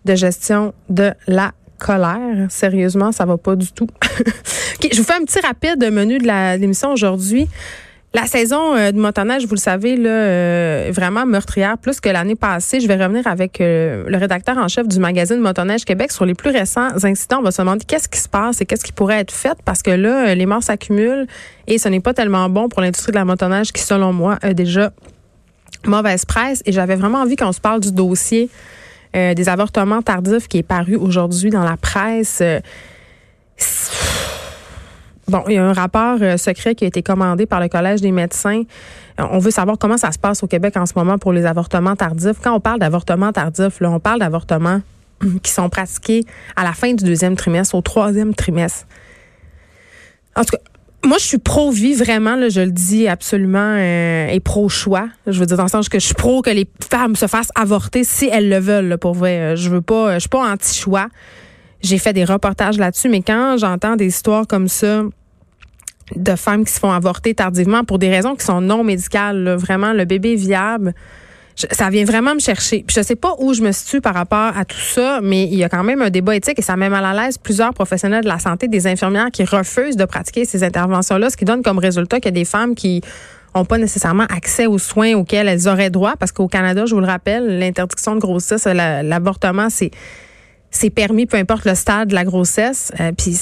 de 0.06 0.16
gestion 0.16 0.74
de 0.90 1.14
la 1.28 1.52
colère. 1.78 2.48
Sérieusement, 2.50 3.12
ça 3.12 3.26
va 3.26 3.38
pas 3.38 3.56
du 3.56 3.72
tout. 3.72 3.88
je 4.92 4.98
vous 4.98 5.04
fais 5.04 5.14
un 5.14 5.24
petit 5.24 5.40
rapide 5.40 5.92
menu 5.92 6.18
de 6.18 6.58
l'émission 6.60 6.92
aujourd'hui. 6.92 7.48
La 8.12 8.26
saison 8.26 8.76
euh, 8.76 8.92
de 8.92 8.98
motoneige, 8.98 9.46
vous 9.46 9.54
le 9.54 9.60
savez, 9.60 9.96
là, 9.96 10.10
euh, 10.10 10.90
vraiment 10.92 11.28
meurtrière, 11.28 11.78
plus 11.78 12.00
que 12.00 12.10
l'année 12.10 12.36
passée. 12.36 12.80
Je 12.80 12.88
vais 12.88 12.96
revenir 12.96 13.28
avec 13.28 13.62
euh, 13.62 14.04
le 14.08 14.18
rédacteur 14.18 14.58
en 14.58 14.68
chef 14.68 14.88
du 14.88 15.00
magazine 15.00 15.38
Motoneige 15.38 15.86
Québec 15.86 16.12
sur 16.12 16.26
les 16.26 16.34
plus 16.34 16.50
récents 16.50 16.88
incidents. 17.04 17.38
On 17.38 17.44
va 17.44 17.52
se 17.52 17.62
demander 17.62 17.86
qu'est-ce 17.86 18.10
qui 18.10 18.20
se 18.20 18.28
passe 18.28 18.62
et 18.62 18.66
qu'est-ce 18.66 18.84
qui 18.84 18.94
pourrait 18.94 19.20
être 19.20 19.32
fait 19.32 19.56
parce 19.64 19.84
que 19.84 19.92
là, 19.92 20.34
les 20.34 20.48
morts 20.48 20.64
s'accumulent 20.64 21.28
et 21.68 21.78
ce 21.78 21.88
n'est 21.88 22.00
pas 22.00 22.16
tellement 22.16 22.50
bon 22.50 22.68
pour 22.68 22.82
l'industrie 22.82 23.12
de 23.12 23.18
la 23.18 23.26
motoneige 23.26 23.72
qui, 23.72 23.84
selon 23.84 24.12
moi, 24.12 24.40
a 24.42 24.56
déjà 24.56 24.92
mauvaise 25.86 26.26
presse. 26.26 26.64
Et 26.66 26.72
j'avais 26.72 26.96
vraiment 26.96 27.20
envie 27.20 27.36
qu'on 27.36 27.52
se 27.52 27.62
parle 27.62 27.80
du 27.80 27.92
dossier 27.92 28.50
des 29.14 29.50
avortements 29.50 30.02
tardifs 30.02 30.48
qui 30.48 30.60
est 30.60 30.64
paru 30.64 30.96
aujourd'hui 30.96 31.50
dans 31.50 31.64
la 31.64 31.78
presse. 31.78 32.44
Bon, 35.30 35.44
il 35.48 35.54
y 35.54 35.58
a 35.58 35.64
un 35.64 35.74
rapport 35.74 36.18
euh, 36.22 36.38
secret 36.38 36.74
qui 36.74 36.86
a 36.86 36.88
été 36.88 37.04
commandé 37.04 37.46
par 37.46 37.60
le 37.60 37.68
Collège 37.68 38.02
des 38.02 38.12
médecins. 38.12 38.64
Euh, 39.20 39.26
on 39.30 39.38
veut 39.38 39.52
savoir 39.52 39.78
comment 39.78 39.98
ça 39.98 40.12
se 40.12 40.18
passe 40.18 40.42
au 40.42 40.48
Québec 40.48 40.76
en 40.76 40.88
ce 40.88 40.94
moment 40.96 41.20
pour 41.20 41.34
les 41.34 41.46
avortements 41.46 41.96
tardifs. 41.96 42.38
Quand 42.44 42.56
on 42.56 42.60
parle 42.60 42.80
d'avortements 42.80 43.32
tardifs, 43.32 43.80
on 43.82 44.00
parle 44.00 44.20
d'avortements 44.20 44.82
qui 45.44 45.52
sont 45.52 45.70
pratiqués 45.70 46.26
à 46.56 46.64
la 46.64 46.74
fin 46.74 46.94
du 46.94 47.04
deuxième 47.04 47.36
trimestre, 47.36 47.76
au 47.76 47.82
troisième 47.82 48.34
trimestre. 48.34 48.88
En 50.36 50.44
tout 50.44 50.58
cas, 50.58 50.64
moi, 51.06 51.18
je 51.18 51.24
suis 51.24 51.38
pro-vie, 51.38 51.94
vraiment, 51.94 52.36
là, 52.36 52.50
je 52.50 52.62
le 52.62 52.72
dis 52.72 53.08
absolument, 53.08 53.76
euh, 53.78 54.28
et 54.28 54.40
pro-choix. 54.40 55.08
Je 55.28 55.40
veux 55.40 55.46
dire, 55.46 55.56
dans 55.56 55.64
le 55.64 55.70
sens 55.70 55.88
que 55.88 56.00
je 56.00 56.06
suis 56.06 56.16
pro 56.16 56.42
que 56.42 56.50
les 56.50 56.68
femmes 56.90 57.16
se 57.16 57.28
fassent 57.28 57.52
avorter 57.56 58.04
si 58.04 58.28
elles 58.32 58.50
le 58.50 58.60
veulent, 58.60 58.98
pour 58.98 59.14
vrai. 59.14 59.56
Je 59.56 59.70
veux 59.70 59.82
pas, 59.82 60.16
je 60.16 60.20
suis 60.20 60.30
pas 60.30 60.52
anti-choix. 60.52 61.08
J'ai 61.82 61.98
fait 61.98 62.12
des 62.12 62.26
reportages 62.26 62.78
là-dessus, 62.78 63.08
mais 63.08 63.22
quand 63.22 63.58
j'entends 63.58 63.96
des 63.96 64.08
histoires 64.08 64.46
comme 64.46 64.68
ça, 64.68 65.04
de 66.16 66.36
femmes 66.36 66.66
qui 66.66 66.74
se 66.74 66.80
font 66.80 66.92
avorter 66.92 67.34
tardivement 67.34 67.84
pour 67.84 68.00
des 68.00 68.10
raisons 68.10 68.36
qui 68.36 68.46
sont 68.46 68.62
non 68.62 68.84
médicales. 68.84 69.56
Vraiment, 69.58 69.94
le 69.94 70.06
bébé 70.06 70.36
viable, 70.36 70.94
ça 71.72 71.90
vient 71.90 72.06
vraiment 72.06 72.34
me 72.34 72.40
chercher. 72.40 72.84
Puis 72.88 72.96
je 72.98 73.02
sais 73.02 73.16
pas 73.16 73.34
où 73.40 73.54
je 73.54 73.62
me 73.62 73.72
situe 73.72 74.02
par 74.02 74.14
rapport 74.14 74.58
à 74.58 74.66
tout 74.66 74.78
ça, 74.78 75.20
mais 75.22 75.44
il 75.44 75.56
y 75.56 75.64
a 75.64 75.70
quand 75.70 75.84
même 75.84 76.02
un 76.02 76.10
débat 76.10 76.36
éthique 76.36 76.60
et 76.60 76.62
ça 76.62 76.76
met 76.76 76.90
mal 76.90 77.06
à 77.06 77.14
l'aise 77.14 77.38
plusieurs 77.38 77.74
professionnels 77.74 78.24
de 78.24 78.30
la 78.30 78.40
santé, 78.40 78.68
des 78.68 78.88
infirmières 78.88 79.32
qui 79.32 79.44
refusent 79.44 79.98
de 79.98 80.06
pratiquer 80.06 80.46
ces 80.46 80.64
interventions-là, 80.64 81.30
ce 81.30 81.38
qui 81.38 81.46
donne 81.46 81.64
comme 81.64 81.80
résultat 81.80 82.18
qu'il 82.18 82.26
y 82.26 82.30
a 82.30 82.40
des 82.40 82.46
femmes 82.46 82.76
qui 82.76 83.02
ont 83.56 83.66
pas 83.66 83.78
nécessairement 83.78 84.26
accès 84.26 84.68
aux 84.68 84.78
soins 84.78 85.14
auxquels 85.16 85.48
elles 85.48 85.68
auraient 85.68 85.90
droit, 85.90 86.16
parce 86.18 86.32
qu'au 86.32 86.48
Canada, 86.48 86.86
je 86.86 86.94
vous 86.94 87.02
le 87.02 87.08
rappelle, 87.08 87.60
l'interdiction 87.60 88.16
de 88.16 88.20
grossesse, 88.20 88.66
l'avortement, 88.66 89.70
c'est 89.70 89.92
c'est 90.72 90.92
permis, 90.92 91.26
peu 91.26 91.38
importe 91.38 91.66
le 91.66 91.74
stade 91.74 92.10
de 92.10 92.14
la 92.14 92.24
grossesse. 92.24 92.92
Euh, 93.00 93.12
puis 93.12 93.36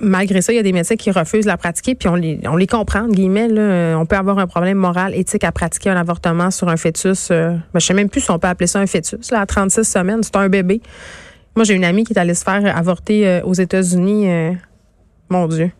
malgré 0.00 0.40
ça, 0.40 0.52
il 0.52 0.56
y 0.56 0.58
a 0.58 0.62
des 0.62 0.72
médecins 0.72 0.96
qui 0.96 1.10
refusent 1.10 1.44
de 1.44 1.50
la 1.50 1.56
pratiquer, 1.56 1.94
puis 1.94 2.08
on 2.08 2.14
les, 2.14 2.40
on 2.46 2.56
les 2.56 2.66
comprend, 2.66 3.06
guillemets. 3.06 3.48
Là, 3.48 3.96
on 3.98 4.06
peut 4.06 4.16
avoir 4.16 4.38
un 4.38 4.46
problème 4.46 4.78
moral, 4.78 5.14
éthique 5.14 5.44
à 5.44 5.52
pratiquer 5.52 5.90
un 5.90 5.96
avortement 5.96 6.50
sur 6.50 6.68
un 6.68 6.76
fœtus. 6.76 7.28
Euh, 7.30 7.50
ben, 7.72 7.80
je 7.80 7.86
sais 7.86 7.94
même 7.94 8.08
plus 8.08 8.20
si 8.20 8.30
on 8.30 8.38
peut 8.38 8.48
appeler 8.48 8.66
ça 8.66 8.80
un 8.80 8.86
fœtus. 8.86 9.30
Là, 9.30 9.40
à 9.40 9.46
36 9.46 9.84
semaines, 9.84 10.22
c'est 10.22 10.36
un 10.36 10.48
bébé. 10.48 10.80
Moi, 11.56 11.64
j'ai 11.64 11.74
une 11.74 11.84
amie 11.84 12.04
qui 12.04 12.12
est 12.12 12.18
allée 12.18 12.34
se 12.34 12.44
faire 12.44 12.76
avorter 12.76 13.26
euh, 13.26 13.40
aux 13.42 13.54
États-Unis. 13.54 14.30
Euh, 14.30 14.52
mon 15.28 15.46
Dieu. 15.48 15.70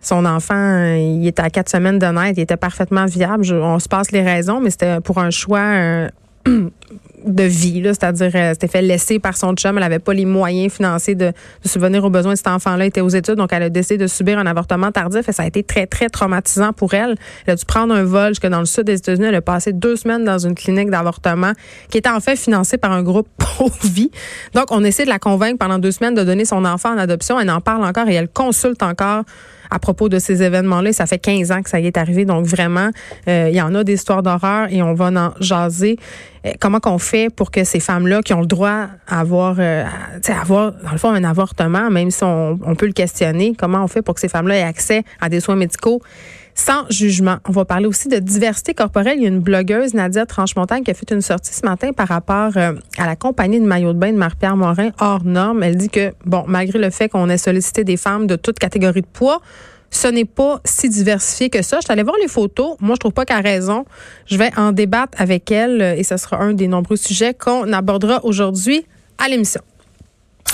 Son 0.00 0.26
enfant, 0.26 0.94
il 0.96 1.26
était 1.26 1.40
à 1.40 1.48
quatre 1.48 1.70
semaines 1.70 1.98
de 1.98 2.04
naître, 2.04 2.38
il 2.38 2.42
était 2.42 2.58
parfaitement 2.58 3.06
viable. 3.06 3.50
on 3.54 3.78
se 3.78 3.88
passe 3.88 4.12
les 4.12 4.20
raisons, 4.20 4.60
mais 4.60 4.68
c'était 4.68 5.00
pour 5.00 5.18
un 5.18 5.30
choix 5.30 6.10
de 7.24 7.42
vie, 7.42 7.82
c'est-à-dire 7.84 8.30
euh, 8.34 8.50
c'était 8.52 8.68
fait 8.68 8.82
laisser 8.82 9.18
par 9.18 9.36
son 9.36 9.54
chum. 9.54 9.76
Elle 9.76 9.82
n'avait 9.82 9.98
pas 9.98 10.14
les 10.14 10.24
moyens 10.24 10.72
financiers 10.72 11.14
de, 11.14 11.26
de 11.26 11.68
subvenir 11.68 12.04
aux 12.04 12.10
besoins 12.10 12.32
de 12.32 12.36
cet 12.36 12.48
enfant-là. 12.48 12.84
était 12.86 13.00
aux 13.00 13.08
études, 13.08 13.36
donc 13.36 13.52
elle 13.52 13.62
a 13.62 13.70
décidé 13.70 13.98
de 13.98 14.06
subir 14.06 14.38
un 14.38 14.46
avortement 14.46 14.92
tardif 14.92 15.28
et 15.28 15.32
ça 15.32 15.42
a 15.42 15.46
été 15.46 15.62
très, 15.62 15.86
très 15.86 16.08
traumatisant 16.08 16.72
pour 16.72 16.94
elle. 16.94 17.16
Elle 17.46 17.54
a 17.54 17.56
dû 17.56 17.64
prendre 17.64 17.94
un 17.94 18.04
vol 18.04 18.28
jusque 18.28 18.46
dans 18.46 18.60
le 18.60 18.66
sud 18.66 18.84
des 18.84 18.96
États-Unis. 18.96 19.26
Elle 19.26 19.34
a 19.34 19.42
passé 19.42 19.72
deux 19.72 19.96
semaines 19.96 20.24
dans 20.24 20.38
une 20.38 20.54
clinique 20.54 20.90
d'avortement 20.90 21.52
qui 21.88 21.98
était 21.98 22.10
en 22.10 22.20
fait 22.20 22.36
financée 22.36 22.78
par 22.78 22.92
un 22.92 23.02
groupe 23.02 23.28
pro-vie. 23.38 24.10
Donc, 24.54 24.66
on 24.70 24.84
essaie 24.84 25.04
de 25.04 25.10
la 25.10 25.18
convaincre 25.18 25.58
pendant 25.58 25.78
deux 25.78 25.92
semaines 25.92 26.14
de 26.14 26.24
donner 26.24 26.44
son 26.44 26.64
enfant 26.64 26.94
en 26.94 26.98
adoption. 26.98 27.40
Elle 27.40 27.50
en 27.50 27.60
parle 27.60 27.84
encore 27.84 28.08
et 28.08 28.14
elle 28.14 28.28
consulte 28.28 28.82
encore 28.82 29.24
à 29.70 29.78
propos 29.78 30.08
de 30.08 30.18
ces 30.18 30.42
événements-là. 30.42 30.92
Ça 30.92 31.06
fait 31.06 31.18
15 31.18 31.52
ans 31.52 31.62
que 31.62 31.70
ça 31.70 31.80
y 31.80 31.86
est 31.86 31.96
arrivé. 31.96 32.24
Donc, 32.24 32.46
vraiment, 32.46 32.90
euh, 33.28 33.48
il 33.50 33.56
y 33.56 33.62
en 33.62 33.74
a 33.74 33.84
des 33.84 33.94
histoires 33.94 34.22
d'horreur 34.22 34.68
et 34.70 34.82
on 34.82 34.94
va 34.94 35.06
en 35.06 35.32
jaser. 35.40 35.98
Euh, 36.46 36.52
comment 36.60 36.80
qu'on 36.80 36.98
fait 36.98 37.28
pour 37.34 37.50
que 37.50 37.64
ces 37.64 37.80
femmes-là 37.80 38.22
qui 38.22 38.34
ont 38.34 38.40
le 38.40 38.46
droit 38.46 38.88
à 39.06 39.20
avoir, 39.20 39.56
euh, 39.58 39.84
avoir, 40.28 40.72
dans 40.72 40.92
le 40.92 40.98
fond, 40.98 41.10
un 41.10 41.24
avortement, 41.24 41.90
même 41.90 42.10
si 42.10 42.22
on 42.24 42.58
peut 42.76 42.86
le 42.86 42.92
questionner, 42.92 43.54
comment 43.56 43.82
on 43.82 43.88
fait 43.88 44.02
pour 44.02 44.14
que 44.14 44.20
ces 44.20 44.28
femmes-là 44.28 44.56
aient 44.58 44.62
accès 44.62 45.04
à 45.20 45.28
des 45.28 45.40
soins 45.40 45.56
médicaux? 45.56 46.02
Sans 46.54 46.88
jugement. 46.88 47.36
On 47.48 47.52
va 47.52 47.64
parler 47.64 47.86
aussi 47.86 48.08
de 48.08 48.18
diversité 48.18 48.74
corporelle. 48.74 49.18
Il 49.18 49.22
y 49.22 49.26
a 49.26 49.28
une 49.28 49.40
blogueuse, 49.40 49.94
Nadia 49.94 50.24
Tranchemontagne, 50.26 50.84
qui 50.84 50.90
a 50.90 50.94
fait 50.94 51.10
une 51.10 51.20
sortie 51.20 51.52
ce 51.52 51.64
matin 51.66 51.92
par 51.92 52.08
rapport 52.08 52.52
euh, 52.56 52.74
à 52.96 53.06
la 53.06 53.16
compagnie 53.16 53.60
de 53.60 53.66
maillot 53.66 53.92
de 53.92 53.98
bain 53.98 54.12
de 54.12 54.16
Marie-Pierre 54.16 54.56
Morin 54.56 54.90
hors 55.00 55.24
norme. 55.24 55.62
Elle 55.62 55.76
dit 55.76 55.90
que, 55.90 56.12
bon, 56.24 56.44
malgré 56.46 56.78
le 56.78 56.90
fait 56.90 57.08
qu'on 57.08 57.28
ait 57.28 57.38
sollicité 57.38 57.84
des 57.84 57.96
femmes 57.96 58.26
de 58.26 58.36
toute 58.36 58.58
catégorie 58.58 59.02
de 59.02 59.06
poids, 59.06 59.40
ce 59.90 60.08
n'est 60.08 60.24
pas 60.24 60.60
si 60.64 60.88
diversifié 60.88 61.50
que 61.50 61.62
ça. 61.62 61.78
Je 61.78 61.84
suis 61.84 61.92
allée 61.92 62.02
voir 62.02 62.16
les 62.20 62.28
photos. 62.28 62.76
Moi, 62.80 62.94
je 62.96 63.00
trouve 63.00 63.12
pas 63.12 63.24
qu'elle 63.24 63.38
a 63.38 63.40
raison. 63.40 63.84
Je 64.26 64.36
vais 64.36 64.50
en 64.56 64.72
débattre 64.72 65.20
avec 65.20 65.50
elle 65.50 65.82
euh, 65.82 65.96
et 65.96 66.04
ce 66.04 66.16
sera 66.16 66.38
un 66.38 66.52
des 66.52 66.68
nombreux 66.68 66.96
sujets 66.96 67.34
qu'on 67.34 67.72
abordera 67.72 68.24
aujourd'hui 68.24 68.86
à 69.18 69.28
l'émission. 69.28 69.60